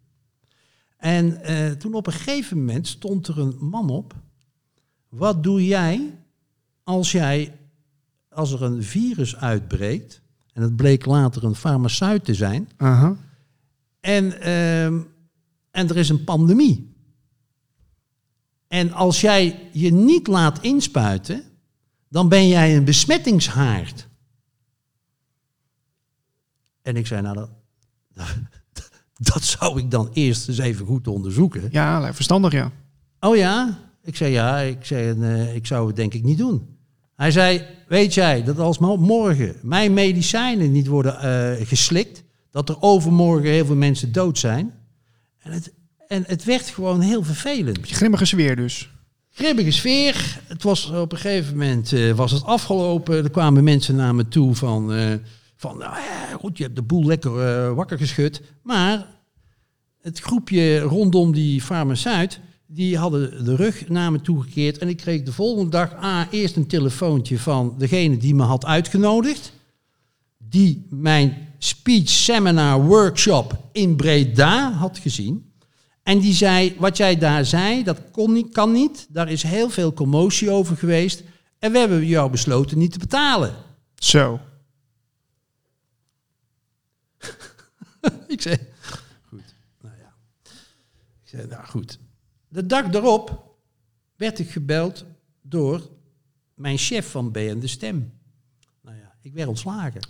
En 1.01 1.43
eh, 1.43 1.72
toen 1.72 1.93
op 1.93 2.08
een 2.08 2.13
gegeven 2.13 2.58
moment 2.58 2.88
stond 2.88 3.27
er 3.27 3.39
een 3.39 3.58
man 3.60 3.89
op. 3.89 4.15
Wat 5.10 5.43
doe 5.43 5.65
jij 5.65 6.17
als 6.84 7.12
jij, 7.12 7.58
als 8.29 8.51
er 8.51 8.63
een 8.63 8.84
virus 8.84 9.36
uitbreekt, 9.36 10.22
en 10.53 10.62
het 10.62 10.75
bleek 10.75 11.05
later 11.05 11.43
een 11.43 11.55
farmaceut 11.55 12.25
te 12.25 12.34
zijn, 12.34 12.70
en, 14.00 14.41
ehm, 14.41 15.01
en 15.72 15.89
er 15.89 15.98
is 15.98 16.10
een 16.10 16.24
pandemie. 16.24 16.96
En 18.67 18.91
als 18.91 19.22
jij 19.22 19.70
je 19.74 19.91
niet 19.91 20.27
laat 20.27 20.62
inspuiten, 20.62 21.43
dan 22.10 22.29
ben 22.29 22.48
jij 22.48 22.75
een 22.75 22.86
besmettingshaard. 22.86 24.08
En 26.81 26.96
ik 26.96 27.08
zei, 27.08 27.22
nou, 27.22 27.36
dat, 27.36 27.50
dat 29.23 29.43
zou 29.43 29.79
ik 29.79 29.91
dan 29.91 30.09
eerst 30.13 30.47
eens 30.47 30.57
even 30.57 30.85
goed 30.85 31.07
onderzoeken. 31.07 31.67
Ja, 31.71 32.13
verstandig, 32.13 32.51
ja. 32.51 32.71
Oh 33.19 33.35
ja? 33.35 33.79
Ik 34.03 34.15
zei 34.15 34.31
ja, 34.31 34.59
ik, 34.59 34.85
zei, 34.85 35.21
eh, 35.21 35.55
ik 35.55 35.65
zou 35.65 35.87
het 35.87 35.95
denk 35.95 36.13
ik 36.13 36.23
niet 36.23 36.37
doen. 36.37 36.67
Hij 37.15 37.31
zei, 37.31 37.65
weet 37.87 38.13
jij 38.13 38.43
dat 38.43 38.59
als 38.59 38.79
mo- 38.79 38.97
morgen 38.97 39.55
mijn 39.61 39.93
medicijnen 39.93 40.71
niet 40.71 40.87
worden 40.87 41.19
eh, 41.19 41.67
geslikt, 41.67 42.23
dat 42.51 42.69
er 42.69 42.81
overmorgen 42.81 43.49
heel 43.49 43.65
veel 43.65 43.75
mensen 43.75 44.11
dood 44.11 44.37
zijn. 44.37 44.73
En 45.39 45.51
het, 45.51 45.73
en 46.07 46.23
het 46.27 46.43
werd 46.43 46.65
gewoon 46.65 47.01
heel 47.01 47.23
vervelend. 47.23 47.79
Grimmige 47.81 48.25
sfeer 48.25 48.55
dus. 48.55 48.91
Grimmige 49.29 49.71
sfeer. 49.71 50.39
Het 50.47 50.63
was 50.63 50.89
op 50.89 51.11
een 51.11 51.17
gegeven 51.17 51.57
moment 51.57 51.93
eh, 51.93 52.11
was 52.11 52.31
het 52.31 52.43
afgelopen. 52.43 53.23
Er 53.23 53.31
kwamen 53.31 53.63
mensen 53.63 53.95
naar 53.95 54.15
me 54.15 54.27
toe 54.27 54.55
van, 54.55 54.91
van 55.61 55.77
nou 55.77 55.93
goed, 56.39 56.57
je 56.57 56.63
hebt 56.63 56.75
de 56.75 56.81
boel 56.81 57.05
lekker 57.05 57.47
eh, 57.47 57.73
wakker 57.73 57.97
geschud. 57.97 58.41
Maar 58.63 59.07
het 60.01 60.19
groepje 60.19 60.79
rondom 60.79 61.33
die 61.33 61.61
farmaceut, 61.61 62.39
die 62.67 62.97
hadden 62.97 63.45
de 63.45 63.55
rug 63.55 63.89
naar 63.89 64.11
me 64.11 64.21
toegekeerd. 64.21 64.77
En 64.77 64.89
ik 64.89 64.97
kreeg 64.97 65.23
de 65.23 65.33
volgende 65.33 65.69
dag 65.69 65.95
ah, 65.95 66.21
eerst 66.31 66.55
een 66.55 66.67
telefoontje 66.67 67.39
van 67.39 67.75
degene 67.77 68.17
die 68.17 68.35
me 68.35 68.43
had 68.43 68.65
uitgenodigd. 68.65 69.53
Die 70.37 70.87
mijn 70.89 71.47
speech 71.57 72.09
seminar 72.09 72.85
workshop 72.85 73.67
in 73.71 73.95
Breda 73.95 74.71
had 74.71 74.97
gezien. 74.97 75.51
En 76.03 76.19
die 76.19 76.33
zei, 76.33 76.75
wat 76.77 76.97
jij 76.97 77.17
daar 77.17 77.45
zei, 77.45 77.83
dat 77.83 78.01
kon 78.11 78.33
niet, 78.33 78.51
kan 78.51 78.71
niet. 78.71 79.07
Daar 79.09 79.31
is 79.31 79.43
heel 79.43 79.69
veel 79.69 79.93
commotie 79.93 80.49
over 80.49 80.77
geweest. 80.77 81.23
En 81.59 81.71
we 81.71 81.77
hebben 81.77 82.05
jou 82.05 82.31
besloten 82.31 82.77
niet 82.77 82.91
te 82.91 82.99
betalen. 82.99 83.53
Zo. 83.95 84.39
ik 88.27 88.41
zei, 88.41 88.57
goed, 89.29 89.43
nou 89.81 89.95
ja. 89.97 90.13
Ik 91.23 91.29
zei, 91.29 91.47
nou 91.47 91.65
goed. 91.65 91.99
De 92.47 92.65
dag 92.65 92.89
daarop 92.89 93.55
werd 94.15 94.39
ik 94.39 94.49
gebeld 94.51 95.05
door 95.41 95.89
mijn 96.55 96.77
chef 96.77 97.11
van 97.11 97.31
BN 97.31 97.59
De 97.59 97.67
Stem. 97.67 98.13
Nou 98.81 98.97
ja, 98.97 99.13
ik 99.21 99.33
werd 99.33 99.47
ontslagen. 99.47 100.01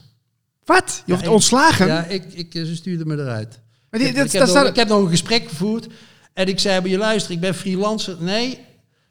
Wat? 0.64 1.04
Je 1.06 1.12
Ja, 1.12 1.18
wordt 1.18 1.34
ontslagen? 1.34 1.88
Ja, 1.88 2.06
ik, 2.06 2.34
ik, 2.34 2.52
ze 2.54 2.76
stuurde 2.76 3.06
me 3.06 3.14
eruit. 3.18 3.60
Maar 3.90 4.00
die- 4.00 4.10
ik, 4.10 4.16
heb, 4.16 4.26
dat- 4.26 4.34
ik, 4.34 4.40
dat 4.40 4.42
heb 4.42 4.42
nog, 4.42 4.50
staat- 4.50 4.68
ik 4.68 4.76
heb 4.76 4.88
nog 4.88 5.02
een 5.04 5.10
gesprek 5.10 5.48
gevoerd. 5.50 5.88
En 6.34 6.48
ik 6.48 6.60
zei, 6.60 6.80
maar 6.82 6.90
je 6.90 6.98
luister, 6.98 7.32
ik 7.32 7.40
ben 7.40 7.56
freelancer. 7.56 8.18
Nee, 8.24 8.60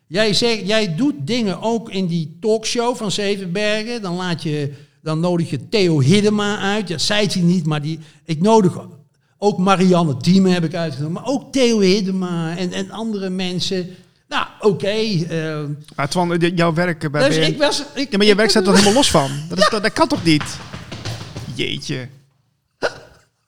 jij, 0.06 0.34
zegt, 0.34 0.66
jij 0.66 0.94
doet 0.94 1.14
dingen 1.26 1.60
ook 1.60 1.90
in 1.90 2.06
die 2.06 2.36
talkshow 2.40 2.96
van 2.96 3.10
Zevenbergen. 3.10 4.02
Dan, 4.02 4.14
laat 4.16 4.42
je, 4.42 4.74
dan 5.02 5.20
nodig 5.20 5.50
je 5.50 5.68
Theo 5.68 6.00
Hiddema 6.00 6.58
uit. 6.58 6.88
Dat 6.88 7.00
zei 7.00 7.26
hij 7.26 7.42
niet, 7.42 7.66
maar 7.66 7.82
die, 7.82 7.98
ik 8.24 8.40
nodig 8.40 8.78
ook 9.38 9.58
Marianne 9.58 10.16
Thieme 10.16 10.50
heb 10.50 10.64
ik 10.64 10.74
uitgenodigd. 10.74 11.14
Maar 11.20 11.32
ook 11.32 11.52
Theo 11.52 11.78
Hiddema 11.80 12.56
en, 12.56 12.72
en 12.72 12.90
andere 12.90 13.30
mensen. 13.30 13.88
Nou, 14.28 14.46
oké. 14.60 14.86
eh, 14.88 15.60
Maar 15.96 16.08
Twan, 16.08 16.36
jouw 16.54 16.72
werk 16.72 17.10
bij 17.10 17.28
dus 17.28 17.36
BN 17.38 17.42
ik 17.42 17.58
was... 17.58 17.84
Ik, 17.94 18.10
Ja, 18.10 18.16
maar 18.16 18.26
je 18.26 18.34
werk 18.34 18.50
staat 18.50 18.66
er 18.66 18.72
helemaal 18.72 18.92
los 18.92 19.10
van. 19.20 19.30
Dat, 19.48 19.58
is, 19.58 19.68
dat, 19.70 19.82
dat 19.82 19.92
kan 19.92 20.08
toch 20.08 20.24
niet? 20.24 20.56
Jeetje. 21.54 22.08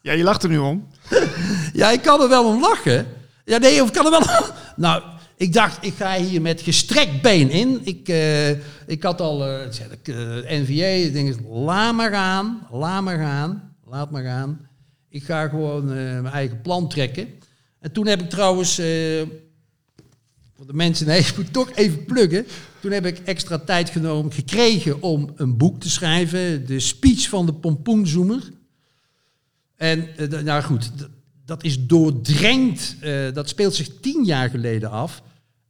Ja, 0.01 0.13
je 0.13 0.23
lacht 0.23 0.43
er 0.43 0.49
nu 0.49 0.59
om. 0.59 0.87
Ja, 1.73 1.91
ik 1.91 2.03
kan 2.03 2.23
er 2.23 2.29
wel 2.29 2.45
om 2.45 2.61
lachen. 2.61 3.07
Ja, 3.45 3.59
nee, 3.59 3.83
of 3.83 3.89
ik 3.89 3.95
kan 3.95 4.05
er 4.05 4.11
wel 4.11 4.23
Nou, 4.77 5.03
ik 5.43 5.53
dacht, 5.53 5.85
ik 5.85 5.95
ga 5.95 6.19
hier 6.19 6.41
met 6.43 6.61
gestrekt 6.61 7.23
been 7.23 7.51
in. 7.51 7.81
Ik, 7.85 8.09
eh, 8.09 8.51
ik 8.87 9.03
had 9.03 9.21
al, 9.21 9.47
eh, 9.47 9.71
zeg 9.71 9.91
ik, 9.91 10.09
eh, 10.09 10.17
NVA, 10.61 10.85
ik 10.87 11.13
denk, 11.13 11.37
laat 11.49 11.95
maar 11.95 12.11
gaan, 12.11 12.67
laat 12.71 13.03
maar 13.03 13.19
gaan, 13.19 13.75
laat 13.87 14.11
maar 14.11 14.23
gaan. 14.23 14.69
Ik 15.09 15.23
ga 15.25 15.49
gewoon 15.49 15.89
eh, 15.89 15.95
mijn 15.95 16.27
eigen 16.27 16.61
plan 16.61 16.89
trekken. 16.89 17.29
En 17.81 17.93
toen 17.93 18.07
heb 18.07 18.21
ik 18.23 18.31
trouwens, 18.31 18.79
eh, 18.79 18.87
voor 20.57 20.67
de 20.67 20.73
mensen, 20.73 21.07
nee, 21.07 21.19
ik 21.29 21.37
moet 21.37 21.53
toch 21.53 21.71
even 21.75 22.05
pluggen. 22.05 22.47
Toen 22.81 22.91
heb 22.93 23.07
ik 23.07 23.19
extra 23.19 23.59
tijd 23.59 23.91
genomen, 23.91 24.33
gekregen 24.33 25.03
om 25.03 25.33
een 25.37 25.57
boek 25.57 25.81
te 25.81 25.91
schrijven. 25.91 26.67
De 26.67 26.81
speech 26.81 27.29
van 27.29 27.47
de 27.47 27.55
pompoenzoemer. 27.55 28.51
En 29.77 30.17
eh, 30.17 30.43
nou 30.43 30.63
goed, 30.63 30.91
dat 31.45 31.65
is 31.65 31.87
doordrenkt. 31.87 32.97
eh, 33.01 33.33
dat 33.33 33.49
speelt 33.49 33.75
zich 33.75 33.89
tien 34.01 34.25
jaar 34.25 34.51
geleden 34.51 34.91
af. 34.91 35.23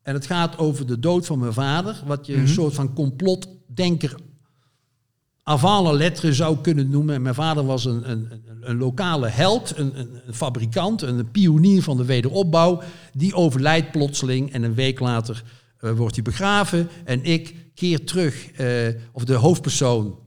En 0.02 0.14
het 0.14 0.26
gaat 0.26 0.58
over 0.58 0.86
de 0.86 0.98
dood 0.98 1.26
van 1.26 1.38
mijn 1.38 1.52
vader. 1.52 2.02
Wat 2.06 2.26
je 2.26 2.34
een 2.34 2.48
soort 2.48 2.74
van 2.74 2.92
complotdenker 2.94 4.14
avant 5.42 5.84
la 5.84 5.92
lettre 5.92 6.32
zou 6.32 6.58
kunnen 6.58 6.90
noemen. 6.90 7.14
En 7.14 7.22
mijn 7.22 7.34
vader 7.34 7.64
was 7.64 7.84
een, 7.84 8.10
een, 8.10 8.42
een, 8.60 8.76
lokale 8.76 9.28
held, 9.28 9.72
een, 9.76 9.98
een, 9.98 10.34
fabrikant, 10.34 11.02
een 11.02 11.30
pionier 11.30 11.82
van 11.82 11.96
de 11.96 12.04
wederopbouw. 12.04 12.82
Die 13.12 13.34
overlijdt 13.34 13.90
plotseling 13.90 14.52
en 14.52 14.62
een 14.62 14.74
week 14.74 15.00
later 15.00 15.42
eh, 15.78 15.90
wordt 15.90 16.14
hij 16.14 16.24
begraven. 16.24 16.88
En 17.04 17.24
ik 17.24 17.54
keer 17.74 18.04
terug, 18.04 18.50
eh, 18.52 18.66
of 19.12 19.24
de 19.24 19.34
hoofdpersoon, 19.34 20.18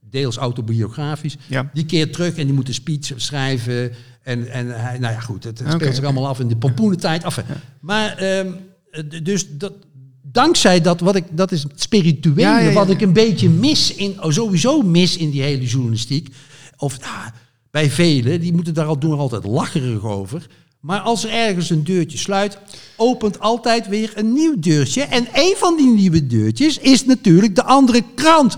deels 0.00 0.36
autobiografisch, 0.36 1.36
Ja. 1.48 1.70
die 1.72 1.86
keert 1.86 2.12
terug 2.12 2.36
en 2.36 2.44
die 2.44 2.54
moet 2.54 2.68
een 2.68 2.74
speech 2.74 3.12
schrijven. 3.16 3.92
En, 4.22 4.50
en 4.50 4.80
hij, 4.80 4.98
nou 4.98 5.14
ja, 5.14 5.20
goed, 5.20 5.44
het, 5.44 5.58
het 5.58 5.72
speelt 5.72 5.94
zich 5.94 6.04
allemaal 6.04 6.28
af 6.28 6.40
in 6.40 6.48
de 6.48 6.56
pompoenentijd. 6.56 7.24
Af, 7.24 7.42
maar 7.80 8.16
ehm, 8.16 8.46
eh, 8.46 8.52
dus 9.22 9.48
dat, 9.48 9.72
dankzij 10.22 10.80
dat, 10.80 11.00
wat 11.00 11.16
ik, 11.16 11.24
dat 11.30 11.52
is 11.52 11.62
het 11.62 11.80
spirituele, 11.80 12.40
Ja, 12.40 12.58
ja, 12.58 12.68
ja, 12.68 12.72
wat 12.74 12.90
ik 12.90 13.00
een 13.00 13.12
beetje 13.12 13.48
mis, 13.48 13.94
in, 13.94 14.22
oh, 14.22 14.30
sowieso 14.30 14.82
mis 14.82 15.16
in 15.16 15.30
die 15.30 15.42
hele 15.42 15.64
journalistiek. 15.64 16.34
Of 16.76 17.00
nou, 17.00 17.30
bij 17.70 17.90
velen, 17.90 18.40
die 18.40 18.52
moeten 18.52 18.74
daar 18.74 18.86
al 18.86 18.98
doen 18.98 19.18
altijd 19.18 19.44
lacherig 19.44 20.04
over. 20.04 20.46
Maar 20.80 21.00
als 21.00 21.24
er 21.24 21.30
ergens 21.30 21.70
een 21.70 21.84
deurtje 21.84 22.18
sluit, 22.18 22.58
opent 22.96 23.40
altijd 23.40 23.88
weer 23.88 24.12
een 24.14 24.32
nieuw 24.32 24.58
deurtje. 24.58 25.02
En 25.02 25.28
een 25.32 25.54
van 25.56 25.76
die 25.76 25.90
nieuwe 25.90 26.26
deurtjes 26.26 26.78
is 26.78 27.04
natuurlijk 27.04 27.54
de 27.54 27.64
andere 27.64 28.02
krant. 28.14 28.56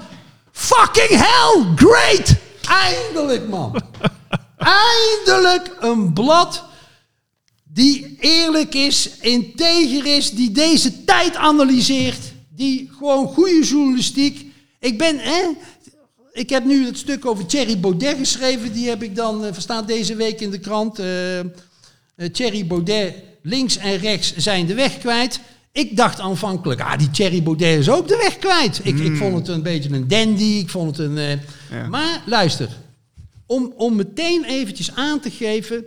Fucking 0.53 1.21
hell, 1.23 1.65
great! 1.77 2.35
Eindelijk, 2.69 3.49
man. 3.49 3.83
Eindelijk 4.59 5.77
een 5.81 6.13
blad 6.13 6.65
die 7.79 8.17
eerlijk 8.21 8.75
is, 8.75 9.11
integer 9.21 10.17
is, 10.17 10.31
die 10.31 10.51
deze 10.51 11.05
tijd 11.05 11.37
analyseert, 11.37 12.33
die 12.49 12.91
gewoon 12.99 13.27
goede 13.27 13.65
journalistiek. 13.65 14.47
Ik 14.81 14.99
ben, 14.99 15.19
hè, 15.19 15.43
ik 16.33 16.51
heb 16.51 16.65
nu 16.65 16.87
het 16.87 16.99
stuk 16.99 17.27
over 17.27 17.47
Thierry 17.47 17.81
Baudet 17.81 18.17
geschreven, 18.19 18.73
die 18.73 18.89
heb 18.89 19.03
ik 19.03 19.17
dan 19.17 19.45
eh, 19.45 19.53
verstaan 19.53 19.87
deze 19.87 20.17
week 20.17 20.41
in 20.41 20.51
de 20.51 20.59
krant. 20.59 20.99
eh, 20.99 22.27
Thierry 22.33 22.67
Baudet, 22.67 23.15
links 23.43 23.77
en 23.77 23.97
rechts 23.97 24.37
zijn 24.37 24.67
de 24.67 24.75
weg 24.75 24.99
kwijt. 24.99 25.41
Ik 25.73 25.97
dacht 25.97 26.21
aanvankelijk, 26.21 26.81
ah, 26.81 26.99
die 26.99 27.11
Thierry 27.11 27.43
Baudet 27.43 27.79
is 27.79 27.91
ook 27.91 28.09
de 28.09 28.17
weg 28.17 28.39
kwijt. 28.39 28.81
Ik, 28.83 28.99
ik 28.99 29.17
vond 29.17 29.35
het 29.35 29.49
een 29.49 29.63
beetje 29.63 29.91
een 29.91 30.09
dandy, 30.09 30.59
ik 30.59 30.69
vond 30.69 30.97
het 30.97 31.07
een... 31.07 31.41
Ja. 31.71 31.89
Maar 31.89 32.23
luister, 32.27 32.69
om, 33.47 33.73
om 33.77 33.97
meteen 33.97 34.45
eventjes 34.45 34.95
aan 34.95 35.21
te 35.21 35.31
geven 35.31 35.85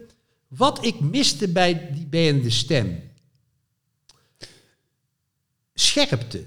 wat 0.58 0.86
ik 0.86 1.00
miste 1.00 1.48
bij 1.48 1.90
die 2.10 2.42
De 2.42 2.50
Stem. 2.50 3.00
Scherpte. 5.74 6.44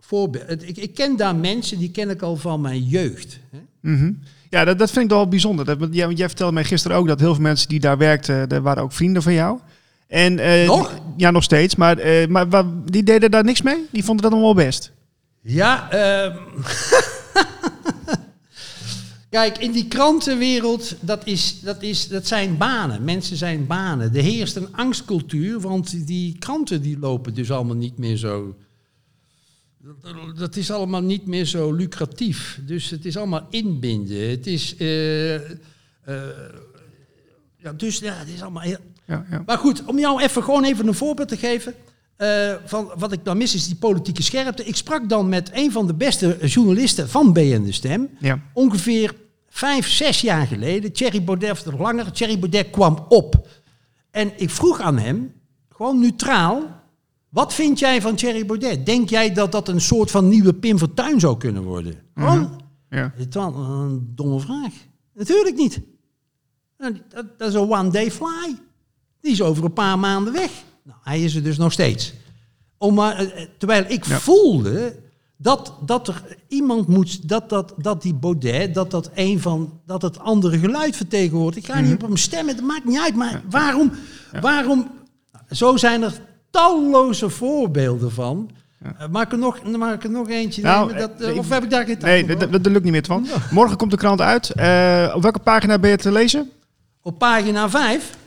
Voorbeeld. 0.00 0.68
Ik, 0.68 0.76
ik 0.76 0.94
ken 0.94 1.16
daar 1.16 1.36
mensen, 1.36 1.78
die 1.78 1.90
ken 1.90 2.10
ik 2.10 2.22
al 2.22 2.36
van 2.36 2.60
mijn 2.60 2.82
jeugd. 2.82 3.38
Hè? 3.50 3.58
Mhm. 3.80 4.12
Ja, 4.50 4.64
dat, 4.64 4.78
dat 4.78 4.90
vind 4.90 5.04
ik 5.04 5.10
wel 5.10 5.28
bijzonder. 5.28 5.64
Dat, 5.64 5.78
want 5.78 5.94
jij, 5.94 6.06
want 6.06 6.18
jij 6.18 6.26
vertelde 6.26 6.52
mij 6.52 6.64
gisteren 6.64 6.96
ook 6.96 7.06
dat 7.06 7.20
heel 7.20 7.34
veel 7.34 7.42
mensen 7.42 7.68
die 7.68 7.80
daar 7.80 7.98
werkten, 7.98 8.48
daar 8.48 8.62
waren 8.62 8.82
ook 8.82 8.92
vrienden 8.92 9.22
van 9.22 9.32
jou. 9.32 9.58
En, 10.06 10.38
eh, 10.38 10.66
Nog? 10.66 11.00
Ja, 11.16 11.30
nog 11.30 11.42
steeds. 11.42 11.74
Maar, 11.76 11.98
eh, 11.98 12.26
maar 12.26 12.64
die 12.84 13.02
deden 13.02 13.30
daar 13.30 13.44
niks 13.44 13.62
mee? 13.62 13.86
Die 13.90 14.04
vonden 14.04 14.22
dat 14.22 14.32
allemaal 14.32 14.54
wel 14.54 14.64
best? 14.64 14.92
Ja, 15.40 15.90
ehm, 15.90 16.36
Kijk, 19.30 19.58
in 19.58 19.72
die 19.72 19.88
krantenwereld, 19.88 20.96
dat, 21.00 21.26
is, 21.26 21.60
dat, 21.60 21.82
is, 21.82 22.08
dat 22.08 22.26
zijn 22.26 22.56
banen. 22.56 23.04
Mensen 23.04 23.36
zijn 23.36 23.66
banen. 23.66 24.14
Er 24.14 24.22
heerst 24.22 24.56
een 24.56 24.76
angstcultuur, 24.76 25.60
want 25.60 26.06
die 26.06 26.38
kranten 26.38 26.82
die 26.82 26.98
lopen 26.98 27.34
dus 27.34 27.50
allemaal 27.50 27.76
niet 27.76 27.98
meer 27.98 28.16
zo... 28.16 28.56
Dat, 30.36 30.56
is 30.56 30.70
allemaal 30.70 31.00
niet 31.02 31.26
meer 31.26 31.44
zo 31.44 31.72
lucratief. 31.72 32.60
Dus 32.66 32.90
het 32.90 33.04
is 33.04 33.16
allemaal 33.16 33.46
inbinden. 33.50 34.30
Het 34.30 34.46
is... 34.46 34.76
eh, 34.76 35.34
eh, 35.34 35.42
ja, 37.56 37.72
dus 37.72 37.98
ja, 37.98 38.14
het 38.14 38.28
is 38.28 38.42
allemaal 38.42 38.62
heel... 38.62 38.78
Ja, 39.06 39.26
ja. 39.30 39.42
Maar 39.46 39.58
goed, 39.58 39.84
om 39.84 39.98
jou 39.98 40.22
even 40.22 40.42
gewoon 40.42 40.64
even 40.64 40.86
een 40.86 40.94
voorbeeld 40.94 41.28
te 41.28 41.36
geven. 41.36 41.74
Eh, 42.20 42.54
van 42.64 42.90
wat 42.96 43.12
ik 43.12 43.24
dan 43.24 43.36
mis 43.36 43.54
is 43.54 43.66
die 43.66 43.76
politieke 43.76 44.22
scherpte. 44.22 44.64
Ik 44.64 44.76
sprak 44.76 45.08
dan 45.08 45.28
met 45.28 45.50
een 45.52 45.72
van 45.72 45.86
de 45.86 45.94
beste 45.94 46.38
journalisten 46.46 47.08
van 47.08 47.32
BN 47.32 47.62
De 47.62 47.72
Stem. 47.72 48.08
ja. 48.18 48.40
Ongeveer 48.52 49.14
vijf, 49.48 49.88
zes 49.88 50.20
jaar 50.20 50.46
geleden. 50.46 50.92
Thierry 50.92 51.24
Baudet, 51.24 51.50
of 51.50 51.64
nog 51.64 51.78
langer. 51.78 52.12
Thierry 52.12 52.38
Baudet 52.38 52.70
kwam 52.70 53.04
op. 53.08 53.48
En 54.10 54.32
ik 54.36 54.50
vroeg 54.50 54.80
aan 54.80 54.98
hem, 54.98 55.32
gewoon 55.68 56.00
neutraal. 56.00 56.62
Wat 57.28 57.54
vind 57.54 57.78
jij 57.78 58.00
van 58.00 58.14
Thierry 58.14 58.46
Baudet? 58.46 58.86
Denk 58.86 59.08
jij 59.08 59.32
dat 59.32 59.52
dat 59.52 59.68
een 59.68 59.80
soort 59.80 60.10
van 60.10 60.28
nieuwe 60.28 60.54
Pim 60.54 60.78
Fortuyn 60.78 61.20
zou 61.20 61.36
kunnen 61.36 61.62
worden? 61.62 61.94
Gewoon, 62.14 62.60
ja. 62.90 63.12
was 63.32 63.54
een 63.54 64.12
domme 64.14 64.40
vraag. 64.40 64.72
Natuurlijk 65.14 65.56
niet. 65.56 65.80
Nou, 66.78 66.96
Dat, 67.08 67.38
dat 67.38 67.48
is 67.48 67.54
een 67.54 67.70
one-day 67.70 68.10
fly. 68.10 68.56
Die 69.20 69.32
is 69.32 69.42
over 69.42 69.64
een 69.64 69.72
paar 69.72 69.98
maanden 69.98 70.32
weg. 70.32 70.50
Nou, 70.84 70.98
hij 71.02 71.20
is 71.20 71.34
er 71.34 71.42
dus 71.42 71.56
nog 71.58 71.72
steeds. 71.72 72.12
Om 72.78 72.94
maar, 72.94 73.16
eh, 73.16 73.42
eh, 73.42 73.48
terwijl 73.58 73.84
ik 73.88 74.04
Ja. 74.06 74.18
voelde 74.18 74.96
dat, 75.36 75.74
dat 75.86 76.08
er 76.08 76.22
iemand 76.48 76.86
moet, 76.88 77.28
dat, 77.28 77.48
dat, 77.48 77.74
dat 77.76 78.02
die 78.02 78.14
Baudet, 78.14 78.74
dat 78.74 78.90
dat 78.90 79.10
een 79.14 79.40
van, 79.40 79.80
dat 79.86 80.02
het 80.02 80.18
andere 80.18 80.58
geluid 80.58 80.96
vertegenwoordigt. 80.96 81.66
Ik 81.68 81.72
ga 81.74 81.80
niet 81.80 81.92
op 81.92 82.00
hem 82.00 82.16
stemmen, 82.16 82.56
dat 82.56 82.64
maakt 82.64 82.84
niet 82.84 83.00
uit. 83.00 83.14
Maar 83.14 83.42
waarom, 83.50 83.92
waarom, 84.40 84.90
zo 85.50 85.76
zijn 85.76 86.02
er 86.02 86.20
talloze 86.50 87.28
voorbeelden 87.28 88.12
van. 88.12 88.50
Eh, 88.82 89.08
Mag 89.10 89.22
ik 89.22 89.32
er 89.32 89.38
nog, 89.38 89.62
mag 89.76 89.94
ik 89.94 90.04
er 90.04 90.10
nog 90.10 90.28
eentje 90.28 90.62
Nou, 90.62 90.92
nemen? 90.92 91.10
Dat, 91.18 91.36
of 91.38 91.48
heb 91.48 91.62
ik 91.62 91.70
daar 91.70 91.84
geen 91.84 91.98
tijd 91.98 92.26
Nee, 92.26 92.36
dat, 92.36 92.52
dat, 92.52 92.66
lukt 92.66 92.82
niet 92.84 92.92
meer, 92.92 93.02
Twan. 93.02 93.26
Morgen 93.50 93.76
komt 93.76 93.90
de 93.90 93.96
krant 93.96 94.20
uit. 94.20 94.50
Op 95.14 95.22
welke 95.22 95.38
pagina 95.42 95.78
ben 95.78 95.90
je 95.90 95.96
te 95.96 96.12
lezen? 96.12 96.50
Op 97.02 97.18
pagina 97.18 97.70
5. 97.70 98.18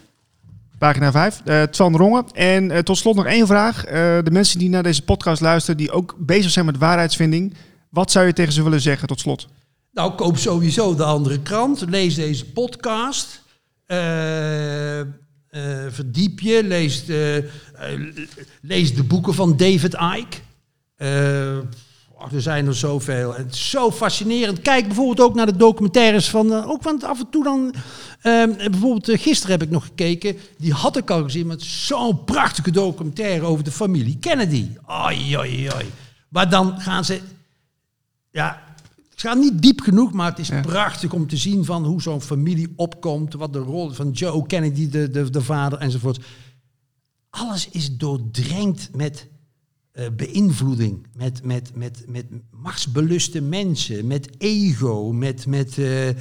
Pagina 0.84 1.12
5. 1.12 1.41
eh 1.46 1.63
Twan 1.63 1.98
Rongen. 1.98 2.26
En 2.32 2.72
eh, 2.72 2.80
tot 2.80 2.98
slot 2.98 3.15
nog 3.15 3.26
één 3.26 3.48
vraag. 3.48 3.86
Eh, 3.86 3.93
de 4.24 4.32
mensen 4.32 4.60
die 4.60 4.69
naar 4.69 4.84
deze 4.84 5.04
podcast 5.04 5.41
luisteren, 5.41 5.78
die 5.78 5.91
ook 5.91 6.15
bezig 6.19 6.52
zijn 6.52 6.65
met 6.65 6.78
waarheidsvinding. 6.78 7.54
Wat 7.89 8.12
zou 8.12 8.26
je 8.26 8.34
tegen 8.34 8.54
ze 8.54 8.63
willen 8.63 8.82
zeggen 8.82 9.08
tot 9.08 9.19
slot? 9.19 9.48
Nou, 9.91 10.13
koop 10.13 10.38
sowieso 10.38 10.96
de 10.96 11.04
andere 11.04 11.41
krant. 11.41 11.86
Lees 11.89 12.15
deze 12.15 12.46
podcast. 12.52 13.41
Verdiep 15.89 16.39
je. 16.39 16.63
Lees 16.63 17.06
de, 17.06 17.50
lees 18.62 18.96
de 18.96 19.04
boeken 19.04 19.34
van 19.34 19.58
David 19.58 19.93
Icke. 19.93 20.38
Er 22.32 22.42
zijn 22.42 22.68
er 22.68 22.76
zoveel. 22.76 23.36
En 23.36 23.44
het 23.44 23.54
is 23.54 23.70
zo 23.70 23.92
fascinerend. 23.92 24.62
Kijk 24.62 24.86
bijvoorbeeld 24.88 25.20
ook 25.30 25.36
naar 25.36 25.46
de 25.46 25.56
documentaires 25.56 26.30
van... 26.30 26.54
eh, 26.54 26.70
ook 26.70 26.84
want 26.84 27.04
af 27.04 27.20
en 27.20 27.30
toe 27.30 27.44
dan... 27.44 27.74
eh, 28.22 28.44
bijvoorbeeld 28.56 29.10
eh, 29.10 29.20
gisteren 29.22 29.52
heb 29.52 29.62
ik 29.68 29.74
nog 29.74 29.84
gekeken. 29.86 30.38
Die 30.58 30.74
had 30.74 30.98
ik 30.98 31.10
al 31.10 31.24
gezien. 31.24 31.48
Met 31.48 31.62
zo'n 31.62 32.24
prachtige 32.24 32.72
documentaire 32.72 33.46
over 33.46 33.64
de 33.64 33.72
familie 33.72 34.18
Kennedy. 34.20 34.68
Oi, 35.06 35.38
oi, 35.38 35.70
oi. 35.72 35.86
Maar 36.30 36.50
dan 36.50 36.80
gaan 36.82 37.06
ze... 37.06 37.22
Ja, 38.32 38.62
het 39.12 39.22
gaat 39.22 39.38
niet 39.38 39.62
diep 39.62 39.82
genoeg, 39.82 40.12
maar 40.14 40.30
het 40.30 40.40
is 40.40 40.48
Ja. 40.48 40.62
prachtig 40.62 41.14
om 41.14 41.28
te 41.28 41.38
zien 41.38 41.66
van 41.66 41.86
hoe 41.86 42.02
zo'n 42.02 42.22
familie 42.22 42.74
opkomt. 42.76 43.34
Wat 43.34 43.54
de 43.54 43.60
rol 43.60 43.90
van 43.90 44.12
Joe 44.12 44.48
Kennedy, 44.48 44.90
de, 44.90 45.10
de, 45.10 45.30
de 45.30 45.42
vader 45.42 45.80
enzovoort. 45.80 46.20
Alles 47.30 47.70
is 47.72 47.98
doordrenkt 47.98 48.90
met 48.96 49.28
eh, 49.93 50.06
beïnvloeding, 50.15 51.08
met, 51.15 51.43
met, 51.43 51.71
met, 51.75 52.03
met 52.08 52.25
machtsbeluste 52.51 53.41
mensen, 53.41 54.08
met 54.08 54.29
ego, 54.38 55.12
met... 55.12 55.45
met 55.45 55.77
eh, 55.77 56.10
eh, 56.10 56.15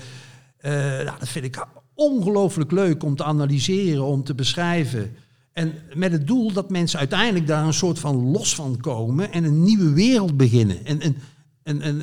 nou, 1.05 1.19
dat 1.19 1.29
vind 1.29 1.45
ik 1.45 1.67
ongelooflijk 1.95 2.71
leuk 2.71 3.03
om 3.03 3.17
te 3.17 3.25
analyseren, 3.25 4.05
om 4.05 4.25
te 4.25 4.35
beschrijven. 4.35 5.17
En 5.53 5.73
met 5.95 6.13
het 6.13 6.27
doel 6.27 6.53
dat 6.53 6.71
mensen 6.71 6.99
uiteindelijk 6.99 7.47
daar 7.47 7.67
een 7.67 7.75
soort 7.75 7.99
van 7.99 8.31
los 8.31 8.55
van 8.55 8.77
komen 8.77 9.33
en 9.33 9.45
een 9.45 9.63
nieuwe 9.63 9.93
wereld 9.93 10.37
beginnen. 10.37 10.85
En, 10.85 11.01
en, 11.01 11.17
en, 11.63 11.81
en, 11.81 12.01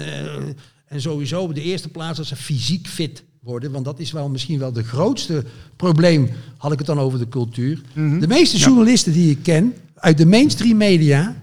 en 0.87 1.01
sowieso 1.01 1.41
op 1.41 1.55
de 1.55 1.61
eerste 1.61 1.89
plaats 1.89 2.17
dat 2.17 2.27
ze 2.27 2.35
fysiek 2.35 2.87
fit 2.87 3.23
worden. 3.41 3.71
Want 3.71 3.85
dat 3.85 3.99
is 3.99 4.11
wel 4.11 4.29
misschien 4.29 4.59
wel 4.59 4.71
de 4.71 4.83
grootste 4.83 5.43
probleem, 5.75 6.29
had 6.57 6.71
ik 6.71 6.77
het 6.77 6.87
dan 6.87 6.99
over 6.99 7.19
de 7.19 7.29
cultuur. 7.29 7.81
De 7.93 8.27
meeste 8.27 8.57
journalisten 8.57 9.13
die 9.13 9.31
ik 9.31 9.43
ken 9.43 9.73
uit 9.95 10.17
de 10.17 10.25
mainstream 10.25 10.77
media, 10.77 11.35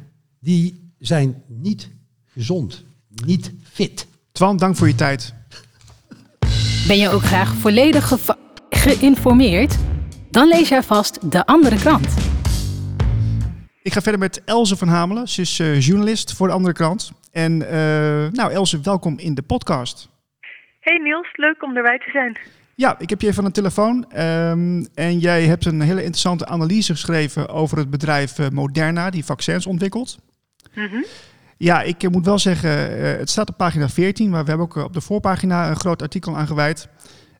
die 0.46 0.92
zijn 0.98 1.42
niet 1.46 1.90
gezond, 2.24 2.84
niet 3.24 3.52
fit. 3.62 4.06
Twan, 4.32 4.56
dank 4.56 4.76
voor 4.76 4.88
je 4.88 4.94
tijd. 4.94 5.34
Ben 6.86 6.98
je 6.98 7.08
ook 7.08 7.22
graag 7.22 7.54
volledig 7.54 8.12
geïnformeerd? 8.70 9.76
Dan 10.30 10.48
lees 10.48 10.68
jij 10.68 10.82
vast 10.82 11.30
de 11.30 11.46
andere 11.46 11.76
krant. 11.76 12.16
Ik 13.82 13.92
ga 13.92 14.00
verder 14.00 14.20
met 14.20 14.44
Elze 14.44 14.76
van 14.76 14.88
Hamelen. 14.88 15.28
Ze 15.28 15.40
is 15.40 15.58
eh, 15.58 15.80
journalist 15.80 16.32
voor 16.32 16.46
de 16.46 16.52
andere 16.52 16.74
krant. 16.74 17.12
En 17.32 17.68
eh, 17.70 18.30
nou, 18.32 18.52
Elze, 18.52 18.80
welkom 18.80 19.18
in 19.18 19.34
de 19.34 19.42
podcast. 19.42 20.08
Hey 20.80 20.98
Niels, 20.98 21.28
leuk 21.36 21.62
om 21.62 21.76
erbij 21.76 21.98
te 21.98 22.10
zijn. 22.10 22.38
Ja, 22.74 22.98
ik 22.98 23.10
heb 23.10 23.20
je 23.20 23.26
even 23.26 23.38
aan 23.38 23.48
de 23.48 23.54
telefoon. 23.54 24.10
ehm, 24.10 24.84
en 24.94 25.18
jij 25.18 25.44
hebt 25.44 25.64
een 25.64 25.80
hele 25.80 26.00
interessante 26.00 26.46
analyse 26.46 26.92
geschreven 26.92 27.48
over 27.48 27.78
het 27.78 27.90
bedrijf 27.90 28.38
eh, 28.38 28.48
Moderna, 28.48 29.10
die 29.10 29.24
vaccins 29.24 29.66
ontwikkelt. 29.66 30.18
Mhm. 30.76 31.02
Ja, 31.56 31.82
ik 31.82 32.02
eh, 32.02 32.10
moet 32.10 32.24
wel 32.24 32.38
zeggen, 32.38 32.98
eh, 32.98 33.18
het 33.18 33.30
staat 33.30 33.48
op 33.48 33.56
pagina 33.56 33.88
14, 33.88 34.30
maar 34.30 34.42
we 34.42 34.48
hebben 34.48 34.66
ook 34.66 34.76
eh, 34.76 34.84
op 34.84 34.92
de 34.92 35.00
voorpagina 35.00 35.70
een 35.70 35.80
groot 35.80 36.02
artikel 36.02 36.36
aan 36.36 36.46
gewijd. 36.46 36.88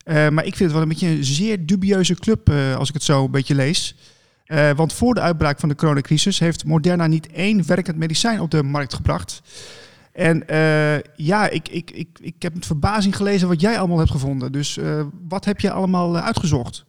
Eh, 0.03 0.29
maar 0.29 0.45
ik 0.45 0.55
vind 0.55 0.59
het 0.59 0.71
wel 0.71 0.81
een 0.81 0.87
beetje 0.87 1.07
een 1.07 1.23
zeer 1.23 1.65
dubieuze 1.65 2.15
club, 2.15 2.49
als 2.77 2.87
ik 2.87 2.93
het 2.93 3.03
zo 3.03 3.25
een 3.25 3.31
beetje 3.31 3.55
lees. 3.55 3.95
Want 4.75 4.93
voor 4.93 5.13
de 5.13 5.21
uitbraak 5.21 5.59
van 5.59 5.69
de 5.69 5.75
coronacrisis 5.75 6.39
heeft 6.39 6.65
Moderna 6.65 7.07
niet 7.07 7.31
één 7.31 7.67
werkend 7.67 7.97
medicijn 7.97 8.39
op 8.39 8.51
de 8.51 8.63
markt 8.63 8.93
gebracht. 8.93 9.41
En 10.11 10.43
ja, 11.15 11.49
ik, 11.49 11.69
ik, 11.69 11.91
ik, 11.91 12.07
ik 12.21 12.35
heb 12.39 12.53
met 12.53 12.65
verbazing 12.65 13.15
gelezen 13.15 13.47
wat 13.47 13.61
jij 13.61 13.79
allemaal 13.79 13.97
hebt 13.97 14.11
gevonden. 14.11 14.51
Dus 14.51 14.79
wat 15.27 15.45
heb 15.45 15.59
je 15.59 15.71
allemaal 15.71 16.17
uitgezocht? 16.17 16.85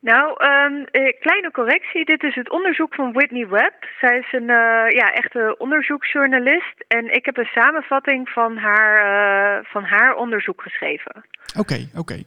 Nou, 0.00 0.34
eh, 0.36 1.20
kleine 1.20 1.50
correctie. 1.52 2.04
Dit 2.04 2.22
is 2.22 2.34
het 2.34 2.50
onderzoek 2.50 2.94
van 2.94 3.12
Whitney 3.12 3.48
Webb. 3.48 3.84
Zij 4.00 4.18
is 4.18 4.32
een 4.32 4.50
eh, 4.50 4.90
ja, 4.90 5.12
echte 5.12 5.54
onderzoeksjournalist. 5.58 6.84
En 6.88 7.14
ik 7.14 7.24
heb 7.24 7.36
een 7.36 7.50
samenvatting 7.54 8.28
van 8.28 8.56
haar, 8.56 8.96
eh, 8.98 9.64
van 9.64 9.84
haar 9.84 10.14
onderzoek 10.14 10.62
geschreven. 10.62 11.24
Oké, 11.58 11.88
oké. 11.94 12.22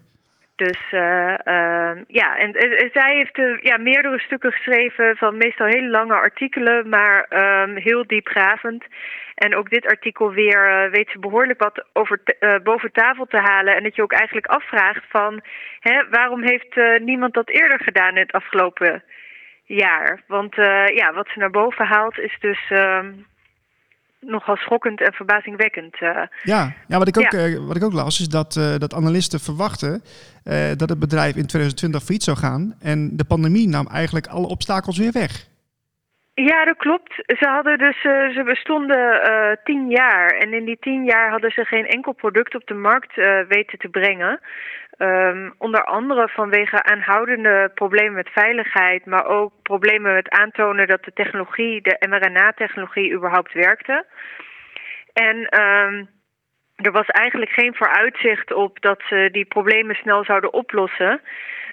Dus 0.67 0.91
eh, 0.91 1.47
ehm, 1.47 2.03
ja, 2.07 2.37
en 2.37 2.53
eh, 2.53 2.81
eh, 2.81 2.89
zij 2.93 3.15
heeft 3.15 3.63
ja, 3.63 3.77
meerdere 3.77 4.19
stukken 4.19 4.51
geschreven 4.51 5.17
van 5.17 5.37
meestal 5.37 5.67
hele 5.67 5.89
lange 5.89 6.13
artikelen, 6.13 6.89
maar 6.89 7.25
ehm, 7.29 7.75
heel 7.75 8.07
diepgravend. 8.07 8.83
En 9.35 9.55
ook 9.55 9.69
dit 9.69 9.85
artikel 9.85 10.31
weer 10.31 10.89
weet 10.91 11.09
ze 11.09 11.19
behoorlijk 11.19 11.61
wat 11.61 11.85
over 11.93 12.19
boven 12.63 12.91
tafel 12.91 13.25
te 13.25 13.37
halen. 13.37 13.75
En 13.75 13.83
dat 13.83 13.95
je 13.95 14.01
ook 14.01 14.13
eigenlijk 14.13 14.47
afvraagt 14.47 15.03
van 15.09 15.41
hè, 15.79 16.09
waarom 16.09 16.43
heeft 16.43 16.75
niemand 16.99 17.33
dat 17.33 17.49
eerder 17.49 17.79
gedaan 17.79 18.15
in 18.15 18.21
het 18.21 18.31
afgelopen 18.31 19.03
jaar? 19.63 20.21
Want 20.27 20.55
ja, 20.93 21.13
wat 21.13 21.27
ze 21.33 21.39
naar 21.39 21.49
boven 21.49 21.85
haalt 21.85 22.17
is 22.17 22.37
dus 22.39 22.69
ehm, 22.69 23.11
nogal 24.21 24.55
schokkend 24.55 25.01
en 25.01 25.13
verbazingwekkend. 25.13 25.95
eh. 25.99 26.21
Ja, 26.43 26.73
ja, 26.87 26.97
wat, 26.97 27.07
ik 27.07 27.17
ook, 27.17 27.31
Ja. 27.31 27.39
eh, 27.39 27.57
wat 27.67 27.75
ik 27.75 27.83
ook 27.83 27.93
las 27.93 28.19
is 28.19 28.29
dat, 28.29 28.55
eh, 28.55 28.77
dat 28.77 28.93
analisten 28.93 29.39
verwachten 29.39 30.01
dat 30.77 30.89
het 30.89 30.99
bedrijf 30.99 31.35
in 31.35 31.47
2020 31.47 32.01
failliet 32.03 32.23
zou 32.23 32.37
gaan. 32.37 32.75
En 32.81 33.17
de 33.17 33.25
pandemie 33.25 33.67
nam 33.67 33.87
eigenlijk 33.87 34.27
alle 34.27 34.47
obstakels 34.47 34.97
weer 34.97 35.11
weg. 35.11 35.49
Ja, 36.33 36.65
dat 36.65 36.77
klopt. 36.77 37.13
Ze 37.15 37.47
hadden 37.47 37.77
dus, 37.77 38.01
ze 38.35 38.41
bestonden 38.45 39.19
tien 39.63 39.89
jaar 39.89 40.29
en 40.29 40.53
in 40.53 40.65
die 40.65 40.77
tien 40.79 41.03
jaar 41.03 41.29
hadden 41.29 41.51
ze 41.51 41.65
geen 41.65 41.85
enkel 41.87 42.11
product 42.11 42.55
op 42.55 42.65
de 42.67 42.73
markt 42.73 43.15
weten 43.47 43.79
te 43.79 43.87
brengen. 43.89 44.39
Ehm, 45.01 45.49
onder 45.57 45.83
andere 45.83 46.27
vanwege 46.27 46.83
aanhoudende 46.83 47.71
problemen 47.73 48.13
met 48.13 48.29
veiligheid, 48.29 49.05
maar 49.05 49.25
ook 49.25 49.53
problemen 49.61 50.13
met 50.13 50.29
aantonen 50.29 50.87
dat 50.87 51.03
de 51.03 51.13
technologie, 51.13 51.81
de 51.81 52.05
mRNA-technologie, 52.09 53.13
überhaupt 53.13 53.53
werkte. 53.53 54.05
En 55.13 55.45
ehm, 55.45 56.05
er 56.75 56.91
was 56.91 57.07
eigenlijk 57.07 57.51
geen 57.51 57.75
vooruitzicht 57.75 58.53
op 58.53 58.81
dat 58.81 59.01
ze 59.07 59.29
die 59.31 59.45
problemen 59.45 59.95
snel 59.95 60.23
zouden 60.23 60.53
oplossen. 60.53 61.21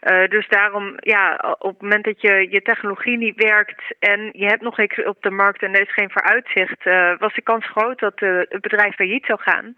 Eh, 0.00 0.28
dus 0.28 0.48
daarom, 0.48 0.94
ja, 0.96 1.54
op 1.58 1.72
het 1.72 1.82
moment 1.82 2.04
dat 2.04 2.20
je, 2.20 2.46
je 2.50 2.62
technologie 2.62 3.16
niet 3.16 3.42
werkt 3.42 3.82
en 3.98 4.28
je 4.32 4.46
hebt 4.46 4.62
nog 4.62 4.76
niks 4.76 5.04
op 5.04 5.22
de 5.22 5.30
markt 5.30 5.62
en 5.62 5.74
er 5.74 5.80
is 5.80 5.92
geen 5.92 6.10
vooruitzicht, 6.10 6.86
eh, 6.86 7.18
was 7.18 7.34
de 7.34 7.42
kans 7.42 7.66
groot 7.66 7.98
dat 7.98 8.20
eh, 8.20 8.38
het 8.38 8.60
bedrijf 8.60 8.94
failliet 8.94 9.26
zou 9.26 9.40
gaan. 9.40 9.74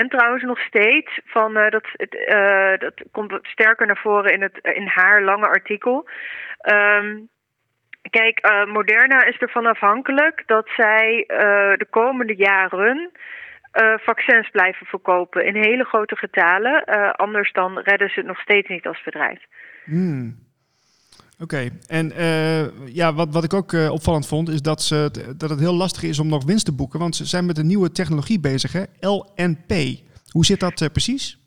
En 0.00 0.08
trouwens 0.08 0.42
nog 0.42 0.58
steeds, 0.58 1.20
van, 1.24 1.56
eh, 1.56 1.70
dat, 1.70 1.84
eh, 2.08 2.78
dat 2.78 3.02
komt 3.12 3.38
sterker 3.42 3.86
naar 3.86 4.00
voren 4.02 4.32
in, 4.32 4.42
het, 4.42 4.58
in 4.62 4.86
haar 4.86 5.22
lange 5.22 5.46
artikel. 5.46 6.08
Ehm, 6.58 7.18
kijk, 8.10 8.38
eh, 8.38 8.64
Moderna 8.64 9.24
is 9.24 9.36
ervan 9.36 9.66
afhankelijk 9.66 10.42
dat 10.46 10.68
zij 10.76 11.24
de 11.76 11.86
komende 11.90 12.34
jaren 12.34 13.10
vaccins 13.96 14.50
blijven 14.50 14.86
verkopen 14.86 15.46
in 15.46 15.54
hele 15.54 15.84
grote 15.84 16.16
getalen. 16.16 16.84
Anders 17.16 17.52
dan 17.52 17.78
redden 17.78 18.08
ze 18.08 18.18
het 18.18 18.26
nog 18.28 18.40
steeds 18.40 18.68
niet 18.68 18.86
als 18.86 19.02
bedrijf. 19.02 19.42
Hmm. 19.84 20.43
Oké, 21.38 21.68
en 21.86 22.12
eh, 22.12 22.94
ja, 22.94 23.14
wat, 23.14 23.32
wat 23.32 23.44
ik 23.44 23.54
ook 23.54 23.72
eh, 23.72 23.92
opvallend 23.92 24.28
vond, 24.28 24.48
is 24.48 24.62
dat, 24.62 24.82
ze, 24.82 25.10
dat 25.36 25.50
het 25.50 25.60
heel 25.60 25.74
lastig 25.74 26.02
is 26.02 26.18
om 26.18 26.28
nog 26.28 26.44
winst 26.44 26.64
te 26.64 26.74
boeken. 26.74 26.98
Want 26.98 27.16
ze 27.16 27.24
zijn 27.24 27.46
met 27.46 27.58
een 27.58 27.66
nieuwe 27.66 27.92
technologie 27.92 28.40
bezig, 28.40 28.72
hè? 28.72 28.82
LNP. 29.00 29.72
Hoe 30.30 30.44
zit 30.44 30.60
dat 30.60 30.80
eh, 30.80 30.88
precies? 30.88 31.42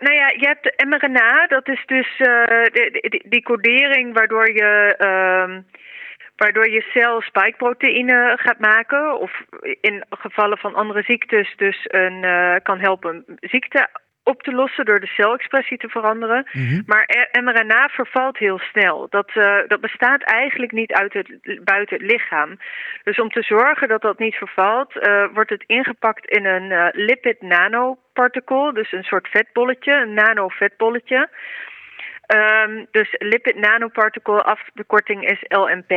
Nou 0.00 0.16
ja, 0.16 0.28
je 0.28 0.46
hebt 0.46 0.62
de 0.62 0.86
mRNA, 0.86 1.46
dat 1.46 1.68
is 1.68 1.82
dus 1.86 2.16
eh, 2.16 2.64
die, 2.72 3.22
die, 3.28 3.42
codering 3.42 4.14
waardoor 4.14 4.48
je, 4.52 4.94
ehm, 4.98 5.60
waardoor 6.36 6.70
je 6.70 6.90
cel 6.92 7.20
spikeproteïne 7.20 8.38
gaat 8.40 8.58
maken. 8.58 9.20
Of 9.20 9.32
in 9.80 10.04
gevallen 10.10 10.58
van 10.58 10.74
andere 10.74 11.02
ziektes 11.02 11.54
dus 11.56 11.78
een, 11.82 12.24
kan 12.62 12.80
helpen 12.80 13.24
ziekte 13.40 13.88
op 14.24 14.42
te 14.42 14.52
lossen 14.52 14.84
door 14.84 15.00
de 15.00 15.06
celexpressie 15.06 15.78
te 15.78 15.88
veranderen. 15.88 16.46
Mhm. 16.52 16.82
Maar 16.86 17.28
mRNA 17.42 17.88
vervalt 17.88 18.38
heel 18.38 18.58
snel. 18.58 19.06
Dat, 19.10 19.30
uh, 19.34 19.58
dat 19.66 19.80
bestaat 19.80 20.22
eigenlijk 20.22 20.72
niet 20.72 20.92
uit 20.92 21.12
het, 21.12 21.60
buiten 21.64 21.96
het 21.96 22.10
lichaam. 22.10 22.58
Dus 23.02 23.18
om 23.18 23.30
te 23.30 23.42
zorgen 23.42 23.88
dat 23.88 24.02
dat 24.02 24.18
niet 24.18 24.34
vervalt, 24.34 24.96
uh, 24.96 25.26
wordt 25.32 25.50
het 25.50 25.64
ingepakt 25.66 26.26
in 26.26 26.44
een 26.44 26.70
uh, 26.70 26.86
lipid 26.92 27.42
nanoparticle, 27.42 28.72
dus 28.72 28.92
een 28.92 29.02
soort 29.02 29.28
vetbolletje, 29.28 29.92
een 29.92 30.14
nano-vetbolletje. 30.14 31.28
Um, 32.34 32.86
dus 32.90 33.14
lipid 33.18 33.56
nanoparticle, 33.56 34.42
afkorting 34.42 35.30
is 35.30 35.44
LNP. 35.48 35.90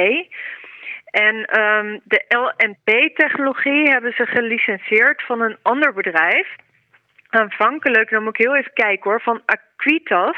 En 1.05 1.59
um, 1.59 2.01
de 2.03 2.25
LNP-technologie 2.27 3.89
hebben 3.89 4.13
ze 4.13 4.25
gelicenseerd 4.25 5.23
van 5.23 5.41
een 5.41 5.57
ander 5.61 5.93
bedrijf. 5.93 6.55
Aanvankelijk, 7.29 8.09
dan 8.09 8.23
moet 8.23 8.39
ik 8.39 8.45
heel 8.45 8.55
even 8.55 8.73
kijken 8.73 9.11
hoor, 9.11 9.21
van 9.21 9.41
Aquitas. 9.45 10.37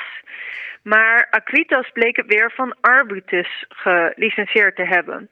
Maar 0.83 1.27
Aquitas 1.29 1.89
bleek 1.93 2.15
het 2.15 2.25
weer 2.25 2.51
van 2.51 2.75
Arbutus 2.81 3.65
gelicenseerd 3.69 4.75
te 4.75 4.85
hebben. 4.85 5.29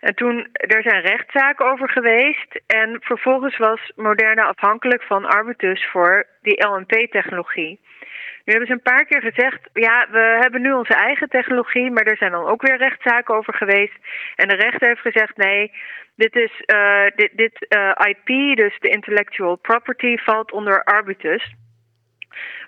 En 0.00 0.14
toen, 0.14 0.48
er 0.52 0.82
zijn 0.82 1.00
rechtszaken 1.00 1.66
over 1.66 1.90
geweest. 1.90 2.60
En 2.66 2.96
vervolgens 3.00 3.56
was 3.56 3.92
Moderna 3.96 4.42
afhankelijk 4.42 5.02
van 5.02 5.24
Arbutus 5.24 5.86
voor 5.90 6.26
die 6.42 6.66
LNP-technologie. 6.66 7.80
Nu 8.48 8.54
hebben 8.54 8.70
ze 8.72 8.78
een 8.80 8.92
paar 8.94 9.04
keer 9.04 9.32
gezegd, 9.32 9.68
ja, 9.72 10.06
we 10.10 10.36
hebben 10.40 10.62
nu 10.62 10.72
onze 10.72 10.94
eigen 10.94 11.28
technologie, 11.28 11.90
maar 11.90 12.02
er 12.06 12.16
zijn 12.16 12.32
dan 12.32 12.46
ook 12.46 12.62
weer 12.62 12.76
rechtszaken 12.76 13.34
over 13.34 13.54
geweest. 13.54 13.96
En 14.34 14.48
de 14.48 14.54
rechter 14.54 14.88
heeft 14.88 15.00
gezegd, 15.00 15.36
nee, 15.36 15.72
dit 16.16 16.36
is 16.36 16.52
uh, 16.66 17.06
dit, 17.34 17.66
IP, 18.08 18.56
dus 18.56 18.78
de 18.78 18.88
intellectual 18.88 19.56
property, 19.56 20.16
valt 20.16 20.52
onder 20.52 20.84
Arbutus. 20.84 21.54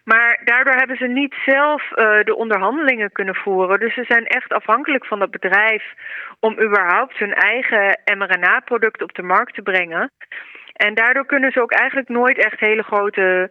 Maar 0.04 0.40
daardoor 0.44 0.74
hebben 0.74 0.96
ze 0.96 1.06
niet 1.06 1.34
zelf 1.46 1.82
uh, 1.90 1.96
de 2.24 2.36
onderhandelingen 2.36 3.12
kunnen 3.12 3.34
voeren. 3.34 3.80
Dus 3.80 3.94
ze 3.94 4.04
zijn 4.08 4.26
echt 4.26 4.52
afhankelijk 4.52 5.06
van 5.06 5.18
dat 5.18 5.30
bedrijf 5.30 5.84
om 6.40 6.60
überhaupt 6.60 7.18
hun 7.18 7.34
eigen 7.34 8.00
mRNA-product 8.18 9.02
op 9.02 9.14
de 9.14 9.22
markt 9.22 9.54
te 9.54 9.62
brengen. 9.62 10.10
En 10.72 10.94
daardoor 10.94 11.26
kunnen 11.26 11.52
ze 11.52 11.62
ook 11.62 11.72
eigenlijk 11.72 12.08
nooit 12.08 12.38
echt 12.38 12.60
hele 12.60 12.82
grote 12.82 13.50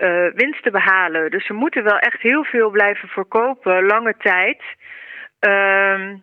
uh, 0.00 0.34
winst 0.34 0.62
te 0.62 0.70
behalen. 0.70 1.30
Dus 1.30 1.46
ze 1.46 1.52
moeten 1.52 1.84
wel 1.84 1.98
echt 1.98 2.20
heel 2.20 2.44
veel 2.44 2.70
blijven 2.70 3.08
verkopen, 3.08 3.86
lange 3.86 4.14
tijd. 4.18 4.62
Uh, 5.40 6.18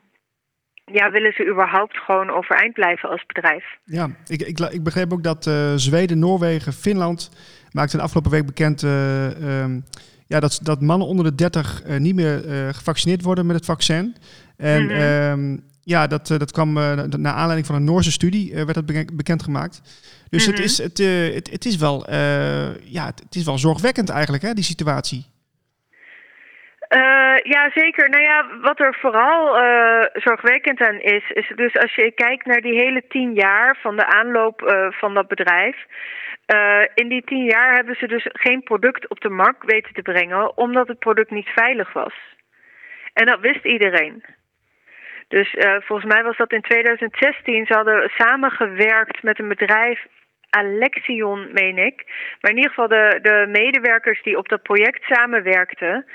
ja, 0.86 1.12
willen 1.12 1.34
ze 1.34 1.48
überhaupt 1.50 1.98
gewoon 1.98 2.30
overeind 2.30 2.74
blijven 2.74 3.10
als 3.10 3.26
bedrijf? 3.26 3.66
Ja, 3.84 4.10
ik, 4.28 4.42
ik, 4.42 4.60
ik 4.60 4.84
begreep 4.84 5.14
ook 5.14 5.24
dat 5.24 5.46
uh, 5.46 5.74
Zweden, 5.76 6.20
Noorwegen, 6.20 6.74
Finland 6.74 7.32
maakten 7.72 7.98
de 7.98 8.04
afgelopen 8.04 8.32
week 8.32 8.46
bekend 8.46 8.84
uh, 8.84 9.62
um, 9.62 9.84
ja, 10.28 10.40
dat, 10.40 10.60
dat 10.64 10.82
mannen 10.82 11.08
onder 11.08 11.26
de 11.26 11.36
30 11.36 11.86
uh, 11.86 11.98
niet 11.98 12.16
meer 12.16 12.40
gevaccineerd 12.74 13.22
worden 13.22 13.46
met 13.46 13.56
het 13.56 13.66
vaccin. 13.66 14.16
En 14.58 14.84
mm 14.84 14.90
-hmm. 14.90 15.69
Ja, 15.90 16.08
dat, 16.08 16.28
dat 16.28 16.52
kwam 16.52 16.74
naar 16.74 17.34
aanleiding 17.34 17.66
van 17.66 17.76
een 17.76 17.84
Noorse 17.84 18.12
studie, 18.12 18.54
werd 18.54 18.74
dat 18.74 18.86
bekend, 18.86 19.18
bekendgemaakt. 19.18 19.82
Dus 20.30 20.48
mm 20.48 20.54
-hmm. 20.54 20.62
het, 20.62 20.72
is, 20.72 20.78
het, 20.78 20.98
het, 21.34 21.52
het, 21.52 21.66
is 21.66 21.78
wel, 21.78 22.06
ja, 22.84 23.06
het 23.06 23.36
is 23.36 23.46
wel 23.46 23.58
zorgwekkend 23.58 24.10
eigenlijk, 24.10 24.44
hè, 24.44 24.54
die 24.54 24.64
situatie. 24.64 25.26
Uh, 26.90 27.38
ja, 27.44 27.70
zeker. 27.74 28.10
Nou 28.10 28.24
ja, 28.24 28.46
wat 28.62 28.80
er 28.80 28.98
vooral 29.02 29.64
uh, 29.64 30.06
zorgwekkend 30.14 30.82
aan 30.82 31.00
is, 31.00 31.30
is 31.30 31.52
dus 31.56 31.78
als 31.78 31.96
je 31.96 32.12
kijkt 32.12 32.46
naar 32.46 32.62
die 32.62 32.80
hele 32.82 33.04
tien 33.08 33.34
jaar 33.34 33.78
van 33.82 33.96
de 33.96 34.06
aanloop 34.06 34.62
uh, 34.62 34.92
van 34.92 35.14
dat 35.14 35.28
bedrijf. 35.28 35.78
in 36.94 37.08
die 37.08 37.24
tien 37.24 37.44
jaar 37.44 37.76
hebben 37.76 37.96
ze 37.96 38.08
dus 38.08 38.28
geen 38.32 38.64
product 38.64 39.10
op 39.10 39.20
de 39.20 39.30
markt 39.30 39.66
weten 39.66 39.94
te 39.94 40.02
brengen, 40.02 40.58
omdat 40.58 40.88
het 40.88 41.00
product 41.00 41.32
niet 41.32 41.48
veilig 41.48 41.94
was. 41.94 42.14
En 43.14 43.26
dat 43.26 43.40
wist 43.40 43.66
iedereen. 43.66 44.24
Dus 45.30 45.56
volgens 45.80 46.14
mij 46.14 46.24
was 46.24 46.38
dat 46.38 46.52
in 46.52 46.62
2016. 46.62 47.66
Ze 47.66 47.74
hadden 47.74 48.12
samengewerkt 48.18 49.24
met 49.24 49.40
een 49.40 49.48
bedrijf 49.48 50.06
Alexion, 50.50 51.48
meen 51.54 51.78
ik. 51.78 52.06
Maar 52.42 52.52
in 52.52 52.58
ieder 52.58 52.72
geval 52.72 52.88
de, 52.88 53.20
de 53.22 53.46
medewerkers 53.50 54.24
die 54.24 54.38
op 54.38 54.50
dat 54.50 54.62
project 54.62 55.04
samenwerkten, 55.04 56.06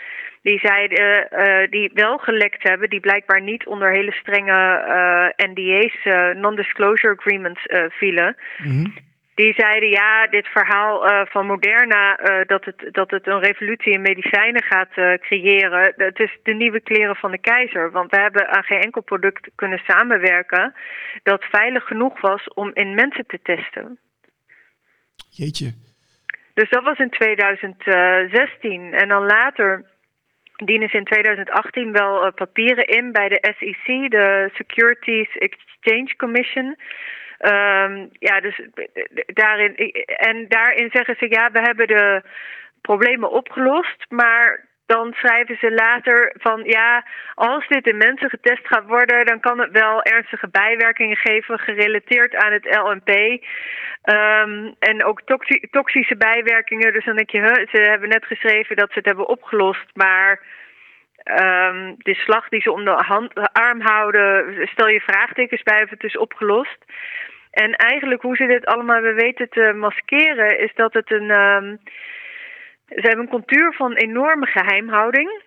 die 0.43 0.59
zeiden, 0.59 1.29
uh, 1.33 1.71
die 1.71 1.91
wel 1.95 2.19
gelekt 2.19 2.63
hebben, 2.63 2.91
die 2.91 3.01
blijkbaar 3.01 3.41
niet 3.41 3.67
onder 3.67 3.91
hele 3.91 4.13
strenge 4.13 5.33
NDA's, 5.37 5.97
non-disclosure 6.37 7.15
agreements, 7.15 7.67
vielen. 7.89 8.37
Mm. 8.59 8.95
Die 9.35 9.55
zeiden 9.57 9.89
ja, 9.89 10.27
dit 10.27 10.47
verhaal 10.47 11.27
van 11.27 11.47
Moderna, 11.47 12.17
dat, 12.47 12.65
het, 12.65 12.89
dat 12.91 13.11
het 13.11 13.27
een 13.27 13.41
revolutie 13.41 13.93
in 13.93 14.01
medicijnen 14.01 14.63
gaat 14.63 15.21
creëren, 15.21 15.95
het 15.97 16.19
is 16.19 16.39
de 16.43 16.55
nieuwe 16.55 16.81
kleren 16.81 17.17
van 17.17 17.31
de 17.31 17.39
keizer. 17.39 17.91
Want 17.91 18.11
we 18.11 18.21
hebben 18.21 18.49
aan 18.49 18.63
geen 18.63 18.81
enkel 18.81 19.03
product 19.03 19.51
kunnen 19.55 19.81
samenwerken 19.87 20.75
dat 21.23 21.45
veilig 21.45 21.85
genoeg 21.85 22.21
was 22.21 22.49
om 22.49 22.71
in 22.75 22.95
mensen 22.95 23.27
te 23.27 23.39
testen. 23.43 23.99
Jeetje. 25.31 25.73
Dus 26.55 26.71
dat 26.71 26.85
was 26.85 26.99
in 26.99 27.11
2016. 27.11 28.93
En 28.93 29.09
dan 29.09 29.27
later 29.27 29.85
dienen 30.65 30.89
ze 30.89 30.97
in 30.97 31.05
2018 31.05 31.93
wel 31.93 32.33
papieren 32.33 32.87
in 32.87 33.13
bij 33.13 33.29
de 33.29 33.55
SEC, 33.59 34.11
de 34.11 34.51
Securities 34.55 35.37
Exchange 35.37 36.17
Commission. 36.17 36.77
Um, 37.39 38.09
ja, 38.13 38.41
dus 38.41 38.61
daarin, 39.27 39.77
en 40.07 40.49
daarin 40.49 40.91
zeggen 40.93 41.17
ze 41.19 41.27
ja, 41.29 41.51
we 41.51 41.61
hebben 41.61 41.87
de 41.87 42.23
problemen 42.81 43.31
opgelost, 43.31 44.05
maar 44.09 44.65
dan 44.87 45.13
schrijven 45.13 45.57
ze 45.57 45.71
later 45.71 46.35
van 46.39 46.63
ja, 46.65 47.05
als 47.35 47.69
dit 47.69 47.87
in 47.87 47.97
mensen 47.97 48.31
getest 48.31 48.67
gaat 48.67 48.87
worden, 48.87 49.27
dan 49.27 49.41
kan 49.41 49.61
het 49.61 49.71
wel 49.71 50.03
ernstige 50.03 50.49
bijwerkingen 50.49 51.17
geven 51.17 51.59
gerelateerd 51.59 52.35
aan 52.35 52.53
het 52.53 52.65
LNP. 52.65 53.11
Um, 54.05 54.75
en 54.79 55.05
ook 55.05 55.23
toxi 55.23 55.61
toxische 55.71 56.17
bijwerkingen. 56.17 56.93
Dus 56.93 57.05
dan 57.05 57.17
denk 57.17 57.31
je, 57.31 57.69
ze 57.71 57.79
hebben 57.79 58.09
net 58.09 58.25
geschreven 58.25 58.77
dat 58.77 58.89
ze 58.89 58.99
het 58.99 59.07
hebben 59.07 59.29
opgelost, 59.29 59.87
maar 59.95 60.41
um, 61.25 61.95
de 61.99 62.15
slag 62.15 62.49
die 62.49 62.61
ze 62.61 62.73
om 62.73 62.85
de, 62.85 63.49
arm 63.53 63.81
houden, 63.81 64.67
stel 64.69 64.89
je 64.89 65.01
vraagtekens 65.01 65.63
bij 65.63 65.83
of 65.83 65.91
het 65.91 66.05
is 66.05 66.17
opgelost. 66.19 66.85
En 67.51 67.73
eigenlijk 67.73 68.23
hoe 68.23 68.37
ze 68.37 68.47
dit 68.47 68.67
allemaal 68.67 69.01
weer 69.01 69.15
weten 69.15 69.49
te 69.49 69.73
maskeren, 69.77 70.59
is 70.59 70.75
dat 70.75 70.93
het 70.93 71.11
een. 71.11 71.31
Um, 71.41 71.81
ze 72.89 73.01
hebben 73.01 73.21
een 73.21 73.29
contuur 73.29 73.73
van 73.73 73.93
enorme 73.93 74.47
geheimhouding. 74.47 75.43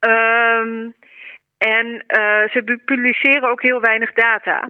Um, 0.00 0.94
en 1.58 1.86
uh, 1.86 2.48
ze 2.48 2.80
publiceren 2.84 3.50
ook 3.50 3.62
heel 3.62 3.80
weinig 3.80 4.12
data. 4.12 4.68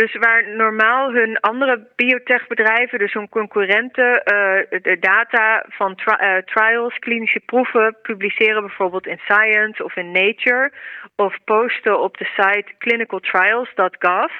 Dus 0.00 0.14
waar 0.14 0.48
normaal 0.48 1.12
hun 1.12 1.40
andere 1.40 1.86
biotechbedrijven, 1.96 2.98
dus 2.98 3.12
hun 3.12 3.28
concurrenten, 3.28 4.12
uh, 4.12 4.80
de 4.82 4.96
data 5.00 5.64
van 5.68 5.98
uh, 6.06 6.36
trials, 6.36 6.98
klinische 6.98 7.40
proeven, 7.40 7.96
publiceren 8.02 8.60
bijvoorbeeld 8.60 9.06
in 9.06 9.18
Science 9.18 9.84
of 9.84 9.96
in 9.96 10.10
Nature, 10.10 10.72
of 11.14 11.36
posten 11.44 12.00
op 12.00 12.16
de 12.16 12.24
site 12.24 12.72
clinicaltrials.gov, 12.78 14.32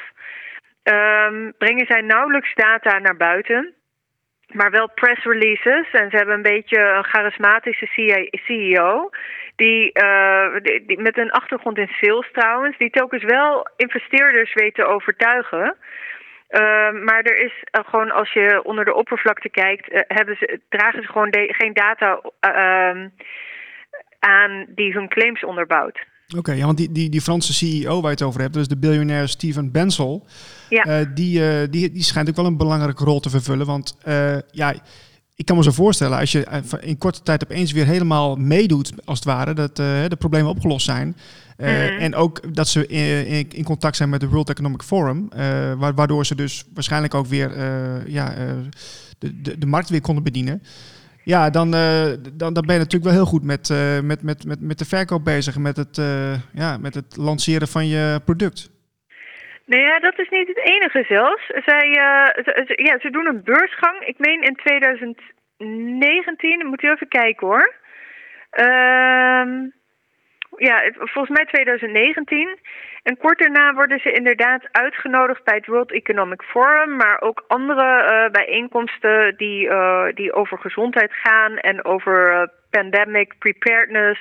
um, 0.82 1.52
brengen 1.58 1.86
zij 1.86 2.00
nauwelijks 2.00 2.54
data 2.54 2.98
naar 2.98 3.16
buiten 3.16 3.74
maar 4.52 4.70
wel 4.70 4.90
press 4.90 5.24
releases. 5.24 5.90
En 5.90 6.10
ze 6.10 6.16
hebben 6.16 6.34
een 6.34 6.42
beetje 6.42 6.78
een 6.78 7.04
charismatische 7.04 7.86
CEO. 8.30 9.10
Die, 9.56 9.90
uh, 10.02 10.56
die, 10.62 10.84
die, 10.86 11.00
met 11.00 11.18
een 11.18 11.30
achtergrond 11.30 11.78
in 11.78 11.88
sales 12.00 12.28
trouwens. 12.32 12.78
Die 12.78 12.90
telkens 12.90 13.24
wel 13.24 13.68
investeerders 13.76 14.54
weet 14.54 14.74
te 14.74 14.84
overtuigen. 14.84 15.76
Uh, 16.50 16.90
maar 16.90 17.22
er 17.22 17.38
is 17.44 17.52
uh, 17.52 17.84
gewoon, 17.88 18.10
als 18.10 18.32
je 18.32 18.60
onder 18.64 18.84
de 18.84 18.94
oppervlakte 18.94 19.48
kijkt, 19.48 19.86
hebben 19.90 20.36
ze, 20.36 20.60
dragen 20.68 21.02
ze 21.02 21.08
gewoon 21.08 21.28
geen 21.30 21.72
data 21.72 22.20
ehm, 22.40 23.08
aan 24.18 24.66
die 24.68 24.92
hun 24.92 25.08
claims 25.08 25.44
onderbouwt. 25.44 25.98
Oké, 26.28 26.38
okay, 26.38 26.56
ja, 26.56 26.64
want 26.64 26.76
die, 26.76 26.92
die, 26.92 27.10
die 27.10 27.20
Franse 27.20 27.54
CEO 27.54 27.94
waar 27.94 28.10
je 28.10 28.16
het 28.16 28.22
over 28.22 28.40
hebt, 28.40 28.54
dus 28.54 28.68
de 28.68 28.76
biljonair 28.76 29.28
Steven 29.28 29.70
Bensel, 29.70 30.26
ja. 30.68 31.00
uh, 31.00 31.06
die, 31.14 31.40
uh, 31.40 31.70
die, 31.70 31.92
die 31.92 32.02
schijnt 32.02 32.28
ook 32.28 32.36
wel 32.36 32.46
een 32.46 32.56
belangrijke 32.56 33.04
rol 33.04 33.20
te 33.20 33.30
vervullen. 33.30 33.66
Want 33.66 33.96
uh, 34.08 34.36
ja, 34.50 34.74
ik 35.34 35.44
kan 35.44 35.56
me 35.56 35.62
zo 35.62 35.70
voorstellen, 35.70 36.18
als 36.18 36.32
je 36.32 36.62
in 36.80 36.98
korte 36.98 37.22
tijd 37.22 37.44
opeens 37.44 37.72
weer 37.72 37.86
helemaal 37.86 38.36
meedoet, 38.36 38.92
als 39.04 39.18
het 39.18 39.28
ware, 39.28 39.54
dat 39.54 39.76
de 39.76 40.16
problemen 40.18 40.50
opgelost 40.50 40.84
zijn. 40.84 41.06
Mm 41.06 41.14
-hmm. 41.66 41.98
En 41.98 42.14
ook 42.14 42.54
dat 42.54 42.68
ze 42.68 42.86
in, 42.86 43.50
in, 43.52 43.64
contact 43.64 43.96
zijn 43.96 44.08
met 44.08 44.20
de 44.20 44.28
World 44.28 44.50
Economic 44.50 44.82
Forum, 44.82 45.28
waardoor 45.94 46.26
ze 46.26 46.34
dus 46.34 46.64
waarschijnlijk 46.74 47.14
ook 47.14 47.26
weer 47.26 47.50
ja, 48.10 48.34
de, 49.18 49.40
de, 49.40 49.58
de 49.58 49.66
markt 49.66 49.88
weer 49.88 50.00
konden 50.00 50.24
bedienen. 50.24 50.62
Ja, 51.32 51.50
dan, 51.50 51.68
uh, 51.74 52.06
dan, 52.42 52.52
dan 52.56 52.66
ben 52.66 52.74
je 52.74 52.84
natuurlijk 52.84 53.10
wel 53.10 53.20
heel 53.20 53.32
goed 53.34 53.44
met, 53.44 53.68
uh, 53.68 54.00
met, 54.00 54.22
met, 54.22 54.44
met, 54.46 54.60
met 54.60 54.78
de 54.78 54.84
verkoop 54.84 55.24
bezig, 55.24 55.58
met 55.58 55.76
het, 55.76 55.96
uh, 55.98 56.34
ja, 56.62 56.78
met 56.78 56.94
het 56.94 57.16
lanceren 57.16 57.68
van 57.68 57.86
je 57.88 58.20
product. 58.24 58.70
Nou 59.64 59.82
ja, 59.82 59.98
dat 59.98 60.18
is 60.18 60.28
niet 60.28 60.48
het 60.48 60.62
enige 60.74 61.04
zelfs. 61.08 61.46
Zij, 61.46 61.88
ze, 62.44 62.82
ja, 62.82 62.98
ze 63.00 63.10
doen 63.10 63.26
een 63.26 63.42
beursgang, 63.44 64.00
ik 64.00 64.18
meen 64.18 64.42
in 64.42 64.54
2011 64.54 65.34
2019, 65.56 66.66
moet 66.66 66.82
u 66.82 66.90
even 66.90 67.08
kijken 67.08 67.46
hoor. 67.46 67.74
Ehm, 68.50 69.68
ja, 70.56 70.90
volgens 70.94 71.36
mij 71.36 71.46
2019. 71.46 72.58
En 73.02 73.16
kort 73.16 73.38
daarna 73.38 73.74
worden 73.74 74.00
ze 74.00 74.12
inderdaad 74.12 74.68
uitgenodigd 74.72 75.44
bij 75.44 75.54
het 75.54 75.66
World 75.66 75.92
Economic 75.92 76.42
Forum, 76.42 76.96
maar 76.96 77.20
ook 77.20 77.44
andere 77.48 78.02
eh, 78.02 78.30
bijeenkomsten 78.30 79.36
die, 79.36 79.68
eh, 79.68 80.06
die 80.14 80.32
over 80.32 80.58
gezondheid 80.58 81.12
gaan 81.12 81.56
en 81.56 81.84
over 81.84 82.32
eh, 82.32 82.42
pandemic 82.70 83.34
preparedness 83.38 84.20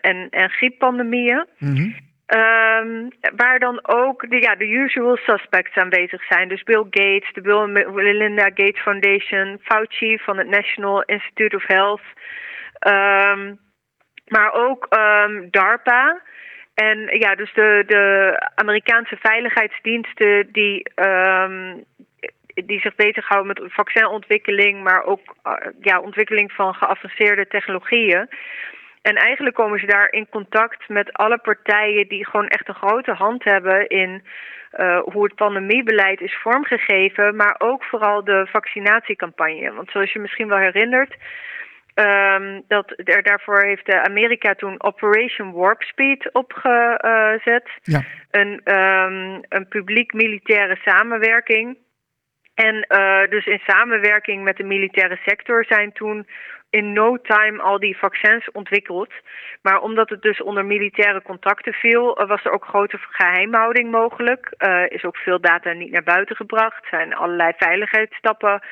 en, 0.00 0.28
en 0.30 0.50
grieppandemieën. 0.50 1.46
Mhm. 1.58 1.90
Ehm, 2.26 3.08
waar 3.36 3.58
dan 3.58 3.80
ook 3.82 4.30
de, 4.30 4.40
ja, 4.40 4.54
de 4.54 4.68
usual 4.68 5.16
suspects 5.16 5.76
aanwezig 5.76 6.24
zijn. 6.24 6.48
Dus 6.48 6.62
Bill 6.62 6.84
Gates, 6.90 7.32
de 7.32 7.40
Bill 7.40 7.66
Melinda 7.92 8.44
Gates 8.44 8.82
Foundation, 8.82 9.58
Fauci 9.62 10.18
van 10.18 10.38
het 10.38 10.48
National 10.48 11.02
Institute 11.02 11.56
of 11.56 11.66
Health. 11.66 12.02
Ehm, 12.78 13.54
maar 14.26 14.52
ook 14.52 14.86
ehm, 14.88 15.50
DARPA. 15.50 16.20
En 16.74 17.18
ja, 17.18 17.34
dus 17.34 17.52
de, 17.54 17.82
de 17.86 18.34
Amerikaanse 18.54 19.16
veiligheidsdiensten 19.20 20.52
die, 20.52 20.90
ehm, 20.94 21.74
die 22.54 22.80
zich 22.80 22.94
bezighouden 22.94 23.46
met 23.46 23.72
vaccinontwikkeling, 23.72 24.82
maar 24.82 25.04
ook 25.04 25.36
eh, 25.42 25.52
ja, 25.80 26.00
ontwikkeling 26.00 26.52
van 26.52 26.74
geavanceerde 26.74 27.46
technologieën. 27.46 28.28
En 29.02 29.14
eigenlijk 29.14 29.56
komen 29.56 29.78
ze 29.78 29.86
daar 29.86 30.12
in 30.12 30.28
contact 30.28 30.88
met 30.88 31.12
alle 31.12 31.38
partijen 31.38 32.08
die 32.08 32.26
gewoon 32.26 32.48
echt 32.48 32.68
een 32.68 32.74
grote 32.74 33.12
hand 33.12 33.44
hebben 33.44 33.88
in 33.88 34.22
eh, 34.70 34.98
hoe 34.98 35.24
het 35.24 35.34
pandemiebeleid 35.34 36.20
is 36.20 36.38
vormgegeven, 36.42 37.36
maar 37.36 37.54
ook 37.58 37.84
vooral 37.84 38.24
de 38.24 38.46
vaccinatiecampagne. 38.50 39.72
Want 39.72 39.90
zoals 39.90 40.12
je 40.12 40.18
misschien 40.18 40.48
wel 40.48 40.58
herinnert, 40.58 41.16
ehm, 41.96 42.60
dat 42.68 42.92
er, 43.04 43.22
daarvoor 43.22 43.62
heeft 43.62 43.88
eh, 43.88 44.02
Amerika 44.02 44.54
toen 44.54 44.82
Operation 44.82 45.52
Warp 45.52 45.82
Speed 45.82 46.32
opgezet. 46.32 47.68
Ja. 47.82 48.02
Een, 48.30 48.60
ehm, 48.64 49.42
een 49.48 49.68
publiek-militaire 49.68 50.76
samenwerking. 50.84 51.76
En 52.54 52.82
eh, 52.82 53.30
dus 53.30 53.46
in 53.46 53.60
samenwerking 53.66 54.42
met 54.42 54.56
de 54.56 54.64
militaire 54.64 55.18
sector 55.24 55.64
zijn 55.64 55.92
toen 55.92 56.26
in 56.70 56.92
no 56.92 57.20
time 57.20 57.62
al 57.62 57.78
die 57.78 57.98
vaccins 57.98 58.50
ontwikkeld. 58.50 59.12
Maar 59.62 59.80
omdat 59.80 60.08
het 60.08 60.22
dus 60.22 60.42
onder 60.42 60.64
militaire 60.64 61.22
contacten 61.22 61.72
viel, 61.72 62.16
eh, 62.16 62.28
was 62.28 62.44
er 62.44 62.52
ook 62.52 62.64
grote 62.64 62.98
geheimhouding 63.00 63.90
mogelijk. 63.90 64.54
Is 64.88 65.04
ook 65.04 65.16
veel 65.16 65.40
data 65.40 65.72
niet 65.72 65.90
naar 65.90 66.02
buiten 66.02 66.36
gebracht. 66.36 66.86
Zijn 66.90 67.14
allerlei 67.14 67.52
veiligheidsstappen 67.56 68.62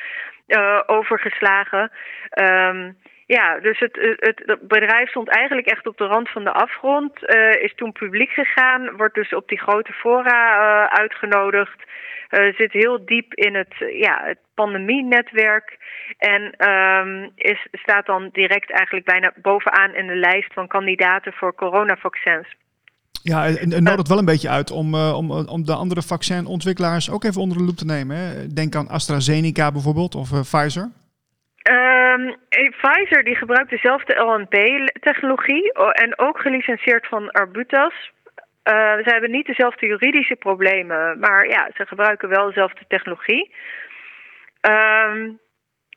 overgeslagen. 0.86 1.90
Ehm, 2.30 2.92
ja, 3.26 3.60
dus 3.60 3.78
het, 3.78 4.16
het, 4.18 4.68
bedrijf 4.68 5.08
stond 5.08 5.28
eigenlijk 5.28 5.66
echt 5.66 5.86
op 5.86 5.96
de 5.96 6.04
rand 6.04 6.28
van 6.28 6.44
de 6.44 6.52
afgrond. 6.52 7.26
eh, 7.26 7.62
is 7.62 7.74
toen 7.74 7.92
publiek 7.92 8.30
gegaan. 8.30 8.96
Wordt 8.96 9.14
dus 9.14 9.34
op 9.34 9.48
die 9.48 9.60
grote 9.60 9.92
fora 9.92 10.40
eh, 10.54 10.98
uitgenodigd. 10.98 11.82
eh, 12.28 12.54
zit 12.54 12.72
heel 12.72 13.04
diep 13.04 13.34
in 13.34 13.54
het, 13.54 13.74
ja, 13.98 14.20
het 14.24 14.38
pandemienetwerk. 14.54 15.78
En 16.18 16.52
ehm, 16.56 17.28
is, 17.34 17.66
staat 17.72 18.06
dan 18.06 18.28
direct 18.32 18.70
eigenlijk 18.70 19.06
bijna 19.06 19.32
bovenaan 19.42 19.94
in 19.94 20.06
de 20.06 20.16
lijst 20.16 20.52
van 20.52 20.66
kandidaten 20.66 21.32
voor 21.32 21.54
coronavaccins. 21.54 22.56
Ja, 23.22 23.46
en, 23.46 23.72
en 23.72 23.82
nodigt 23.82 24.08
wel 24.08 24.18
een 24.18 24.24
beetje 24.24 24.48
uit 24.48 24.70
om, 24.70 24.94
om, 24.94 25.30
om 25.30 25.64
de 25.64 25.74
andere 25.74 26.02
vaccinontwikkelaars 26.02 27.10
ook 27.10 27.24
even 27.24 27.40
onder 27.40 27.58
de 27.58 27.64
loep 27.64 27.76
te 27.76 27.84
nemen. 27.84 28.16
Hè? 28.16 28.46
Denk 28.46 28.74
aan 28.74 28.88
AstraZeneca 28.88 29.72
bijvoorbeeld 29.72 30.14
of 30.14 30.28
Pfizer. 30.28 30.90
Ehm, 31.64 32.34
eh, 32.48 32.70
Pfizer 32.70 33.24
die 33.24 33.36
gebruikt 33.36 33.70
dezelfde 33.70 34.14
LNP-technologie 34.14 35.72
en 35.72 36.18
ook 36.18 36.40
gelicenseerd 36.40 37.06
van 37.06 37.30
Arbutas. 37.30 38.12
Eh, 38.62 38.96
ze 38.96 39.10
hebben 39.10 39.30
niet 39.30 39.46
dezelfde 39.46 39.86
juridische 39.86 40.36
problemen, 40.36 41.18
maar 41.18 41.48
ja, 41.48 41.70
ze 41.74 41.86
gebruiken 41.86 42.28
wel 42.28 42.46
dezelfde 42.46 42.84
technologie. 42.88 43.54
Ehm, 44.60 45.30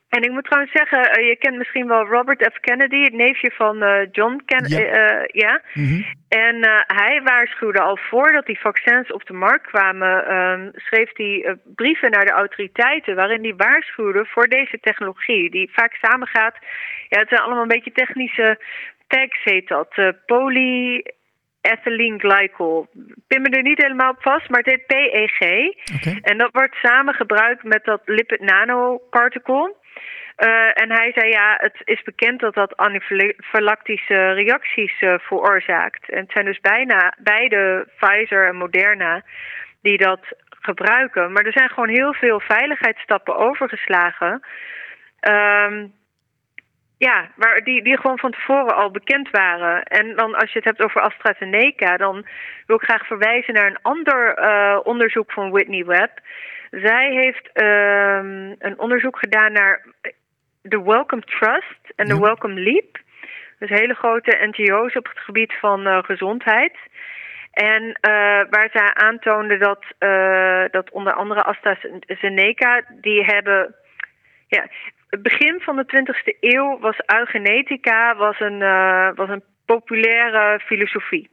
en 0.08 0.22
ik 0.22 0.30
moet 0.30 0.44
trouwens 0.44 0.72
zeggen, 0.72 1.10
eh, 1.10 1.28
je 1.28 1.36
kent 1.36 1.56
misschien 1.56 1.86
wel 1.86 2.06
Robert 2.06 2.50
F. 2.54 2.60
Kennedy, 2.60 3.02
het 3.02 3.12
neefje 3.12 3.50
van 3.50 3.82
eh, 3.82 4.06
John 4.12 4.42
Kennedy. 4.44 4.82
Ja. 4.82 5.26
ja. 5.32 5.62
Mhm. 5.74 6.02
En 6.28 6.62
eh, 6.62 6.80
hij 6.86 7.22
waarschuwde 7.22 7.80
al 7.80 7.96
voordat 7.96 8.46
die 8.46 8.60
vaccins 8.60 9.12
op 9.12 9.26
de 9.26 9.32
markt 9.32 9.66
kwamen, 9.66 10.26
ehm, 10.26 10.68
schreef 10.74 11.10
hij 11.12 11.44
eh, 11.44 11.54
brieven 11.74 12.10
naar 12.10 12.24
de 12.24 12.32
autoriteiten 12.32 13.16
waarin 13.16 13.42
hij 13.42 13.54
waarschuwde 13.56 14.24
voor 14.24 14.48
deze 14.48 14.78
technologie, 14.80 15.50
die 15.50 15.70
vaak 15.72 15.94
samengaat. 15.94 16.56
Ja, 17.08 17.18
het 17.18 17.28
zijn 17.28 17.40
allemaal 17.40 17.62
een 17.62 17.68
beetje 17.68 17.92
technische 17.92 18.58
tags, 19.06 19.44
heet 19.44 19.68
dat. 19.68 19.88
Eh, 19.90 20.08
polyethylene 20.26 22.18
glycol. 22.18 22.86
Ik 22.94 23.14
pin 23.26 23.42
me 23.42 23.48
er 23.48 23.62
niet 23.62 23.82
helemaal 23.82 24.10
op 24.10 24.22
vast, 24.22 24.48
maar 24.48 24.62
het 24.62 24.70
heet 24.70 24.86
PEG. 24.86 25.40
En 26.22 26.38
dat 26.38 26.50
wordt 26.52 26.74
samen 26.74 27.14
gebruikt 27.14 27.62
met 27.62 27.84
dat 27.84 28.00
lipid 28.04 28.40
nanoparticle. 28.40 29.74
Eh, 30.38 30.82
en 30.82 30.90
hij 30.90 31.12
zei 31.14 31.30
ja, 31.30 31.56
het 31.60 31.80
is 31.84 32.02
bekend 32.02 32.40
dat 32.40 32.54
dat 32.54 32.76
anafylactische 32.76 34.32
reacties 34.32 35.00
eh, 35.00 35.14
veroorzaakt. 35.18 36.10
En 36.10 36.18
het 36.18 36.30
zijn 36.32 36.44
dus 36.44 36.60
bijna 36.60 37.14
beide 37.18 37.88
Pfizer 37.96 38.46
en 38.46 38.56
Moderna 38.56 39.22
die 39.82 39.96
dat 39.96 40.20
gebruiken. 40.48 41.32
Maar 41.32 41.44
er 41.44 41.52
zijn 41.52 41.68
gewoon 41.68 41.88
heel 41.88 42.14
veel 42.14 42.40
veiligheidsstappen 42.40 43.36
overgeslagen. 43.36 44.40
Ehm, 45.20 45.86
ja, 46.98 47.28
waar 47.36 47.60
die, 47.64 47.82
die 47.82 47.96
gewoon 47.96 48.18
van 48.18 48.30
tevoren 48.30 48.74
al 48.74 48.90
bekend 48.90 49.30
waren. 49.30 49.82
En 49.82 50.16
dan 50.16 50.34
als 50.34 50.52
je 50.52 50.58
het 50.58 50.68
hebt 50.68 50.82
over 50.82 51.00
AstraZeneca, 51.00 51.96
dan 51.96 52.26
wil 52.66 52.76
ik 52.76 52.82
graag 52.82 53.06
verwijzen 53.06 53.54
naar 53.54 53.66
een 53.66 53.82
ander 53.82 54.34
eh, 54.34 54.78
onderzoek 54.82 55.32
van 55.32 55.50
Whitney 55.50 55.84
Webb. 55.84 56.18
Zij 56.70 57.10
heeft 57.10 57.50
ehm, 57.52 58.54
een 58.58 58.78
onderzoek 58.78 59.18
gedaan 59.18 59.52
naar 59.52 59.84
de 60.68 60.82
Wellcome 60.82 61.22
Trust 61.22 61.92
en 61.96 62.06
de 62.06 62.14
Ja. 62.14 62.20
Wellcome 62.20 62.60
Leap. 62.60 62.98
Dus 63.58 63.70
hele 63.70 63.94
grote 63.94 64.50
NGO's 64.50 64.96
op 64.96 65.08
het 65.08 65.18
gebied 65.18 65.52
van 65.60 65.86
eh, 65.86 66.02
gezondheid. 66.02 66.76
En 67.52 67.82
eh, 68.00 68.10
waar 68.50 68.68
zij 68.72 68.94
aantoonde 68.94 69.58
dat, 69.58 69.84
eh, 69.98 70.64
dat 70.70 70.90
onder 70.90 71.12
andere 71.12 71.42
AstraZeneca, 71.42 72.84
die 73.00 73.24
hebben... 73.24 73.74
Ja, 74.46 74.66
het 75.10 75.22
begin 75.22 75.60
van 75.60 75.76
de 75.76 75.84
20e 75.84 76.38
eeuw 76.40 76.78
was 76.78 76.96
eugenetica 77.06 78.16
was 78.16 78.40
een, 78.40 78.58
was 79.14 79.28
een 79.28 79.42
populaire 79.66 80.60
filosofie. 80.60 81.30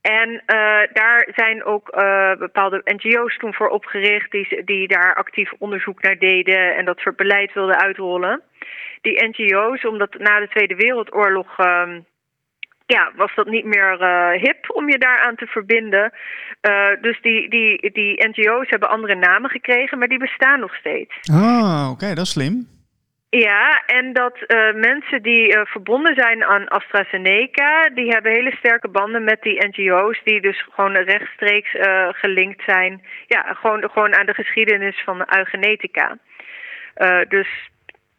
En 0.00 0.42
eh, 0.46 0.56
daar 0.92 1.28
zijn 1.34 1.64
ook 1.64 1.88
eh, 1.88 2.32
bepaalde 2.38 2.80
NGO's 2.84 3.36
toen 3.36 3.54
voor 3.54 3.68
opgericht 3.68 4.30
die, 4.30 4.64
die 4.64 4.88
daar 4.88 5.14
actief 5.14 5.52
onderzoek 5.58 6.02
naar 6.02 6.18
deden 6.18 6.76
en 6.76 6.84
dat 6.84 6.98
soort 6.98 7.16
beleid 7.16 7.52
wilden 7.52 7.80
uitrollen. 7.80 8.42
Die 9.00 9.28
NGO's, 9.28 9.84
omdat 9.84 10.18
na 10.18 10.40
de 10.40 10.48
Tweede 10.48 10.74
Wereldoorlog 10.74 11.58
ehm, 11.58 12.00
ja, 12.86 13.12
was 13.16 13.34
dat 13.34 13.46
niet 13.46 13.64
meer 13.64 14.00
eh, 14.00 14.42
hip 14.42 14.70
om 14.74 14.90
je 14.90 14.98
daaraan 14.98 15.36
te 15.36 15.46
verbinden. 15.46 16.12
Dus 17.00 17.20
die, 17.22 17.50
die, 17.50 17.92
die 17.92 18.28
NGO's 18.28 18.70
hebben 18.70 18.88
andere 18.88 19.14
namen 19.14 19.50
gekregen, 19.50 19.98
maar 19.98 20.08
die 20.08 20.18
bestaan 20.18 20.60
nog 20.60 20.74
steeds. 20.74 21.14
Ah, 21.32 21.88
oké, 21.90 22.08
dat 22.14 22.24
is 22.24 22.30
slim. 22.30 22.77
Ja, 23.30 23.82
en 23.86 24.12
dat 24.12 24.36
eh, 24.46 24.74
mensen 24.74 25.22
die 25.22 25.54
eh, 25.54 25.66
verbonden 25.66 26.14
zijn 26.14 26.44
aan 26.44 26.68
AstraZeneca, 26.68 27.88
die 27.94 28.08
hebben 28.10 28.32
hele 28.32 28.54
sterke 28.58 28.88
banden 28.88 29.24
met 29.24 29.42
die 29.42 29.66
NGO's, 29.66 30.20
die 30.24 30.40
dus 30.40 30.64
gewoon 30.74 30.96
rechtstreeks 30.96 31.74
eh, 31.74 32.08
gelinkt 32.10 32.62
zijn, 32.66 33.02
ja, 33.26 33.42
gewoon, 33.54 33.90
gewoon 33.92 34.14
aan 34.14 34.26
de 34.26 34.34
geschiedenis 34.34 35.02
van 35.04 35.26
eugenetica. 35.36 36.18
Dus 37.28 37.48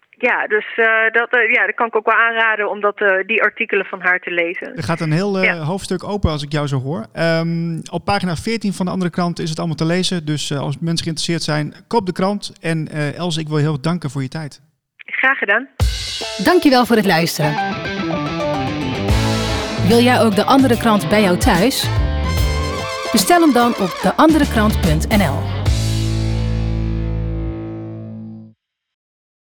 ja, 0.10 0.48
dus 0.48 0.66
dat, 1.12 1.28
ja, 1.52 1.66
dat 1.66 1.76
kan 1.76 1.88
ik 1.88 1.96
ook 1.96 2.06
wel 2.06 2.16
aanraden 2.16 2.70
om 2.70 2.82
dat, 2.82 2.98
die 3.26 3.44
artikelen 3.44 3.86
van 3.86 4.02
haar 4.02 4.20
te 4.20 4.32
lezen. 4.32 4.76
Er 4.76 4.84
gaat 4.84 5.00
een 5.00 5.12
heel 5.12 5.44
Ja. 5.44 5.56
hoofdstuk 5.56 6.04
open 6.04 6.32
als 6.32 6.44
ik 6.44 6.52
jou 6.52 6.68
zo 6.68 6.80
hoor. 6.80 7.06
Ehm, 7.14 7.80
op 7.92 8.06
pagina 8.06 8.36
14 8.36 8.74
van 8.74 8.86
de 8.86 8.92
andere 8.92 9.12
krant 9.12 9.40
is 9.40 9.50
het 9.50 9.58
allemaal 9.58 9.76
te 9.76 9.86
lezen. 9.86 10.26
Dus 10.26 10.52
als 10.58 10.80
mensen 10.80 11.04
geïnteresseerd 11.06 11.44
zijn, 11.44 11.74
koop 11.88 12.06
de 12.06 12.12
krant. 12.12 12.54
En 12.62 12.88
Els, 13.18 13.38
ik 13.38 13.48
wil 13.48 13.58
je 13.58 13.64
heel 13.64 13.82
danken 13.82 14.10
voor 14.10 14.22
je 14.22 14.28
tijd. 14.28 14.62
Graag 15.12 15.38
gedaan. 15.38 15.68
Dankjewel 16.44 16.86
voor 16.86 16.96
het 16.96 17.06
luisteren. 17.06 17.54
Wil 19.88 20.00
jij 20.00 20.20
ook 20.22 20.36
de 20.36 20.44
andere 20.44 20.78
krant 20.78 21.10
bij 21.10 21.22
jou 21.22 21.38
thuis? 21.38 21.88
Bestel 23.12 23.42
hem 23.42 23.54
dan 23.54 23.76
op 23.78 24.00
deanderekrant.nl. 24.02 25.59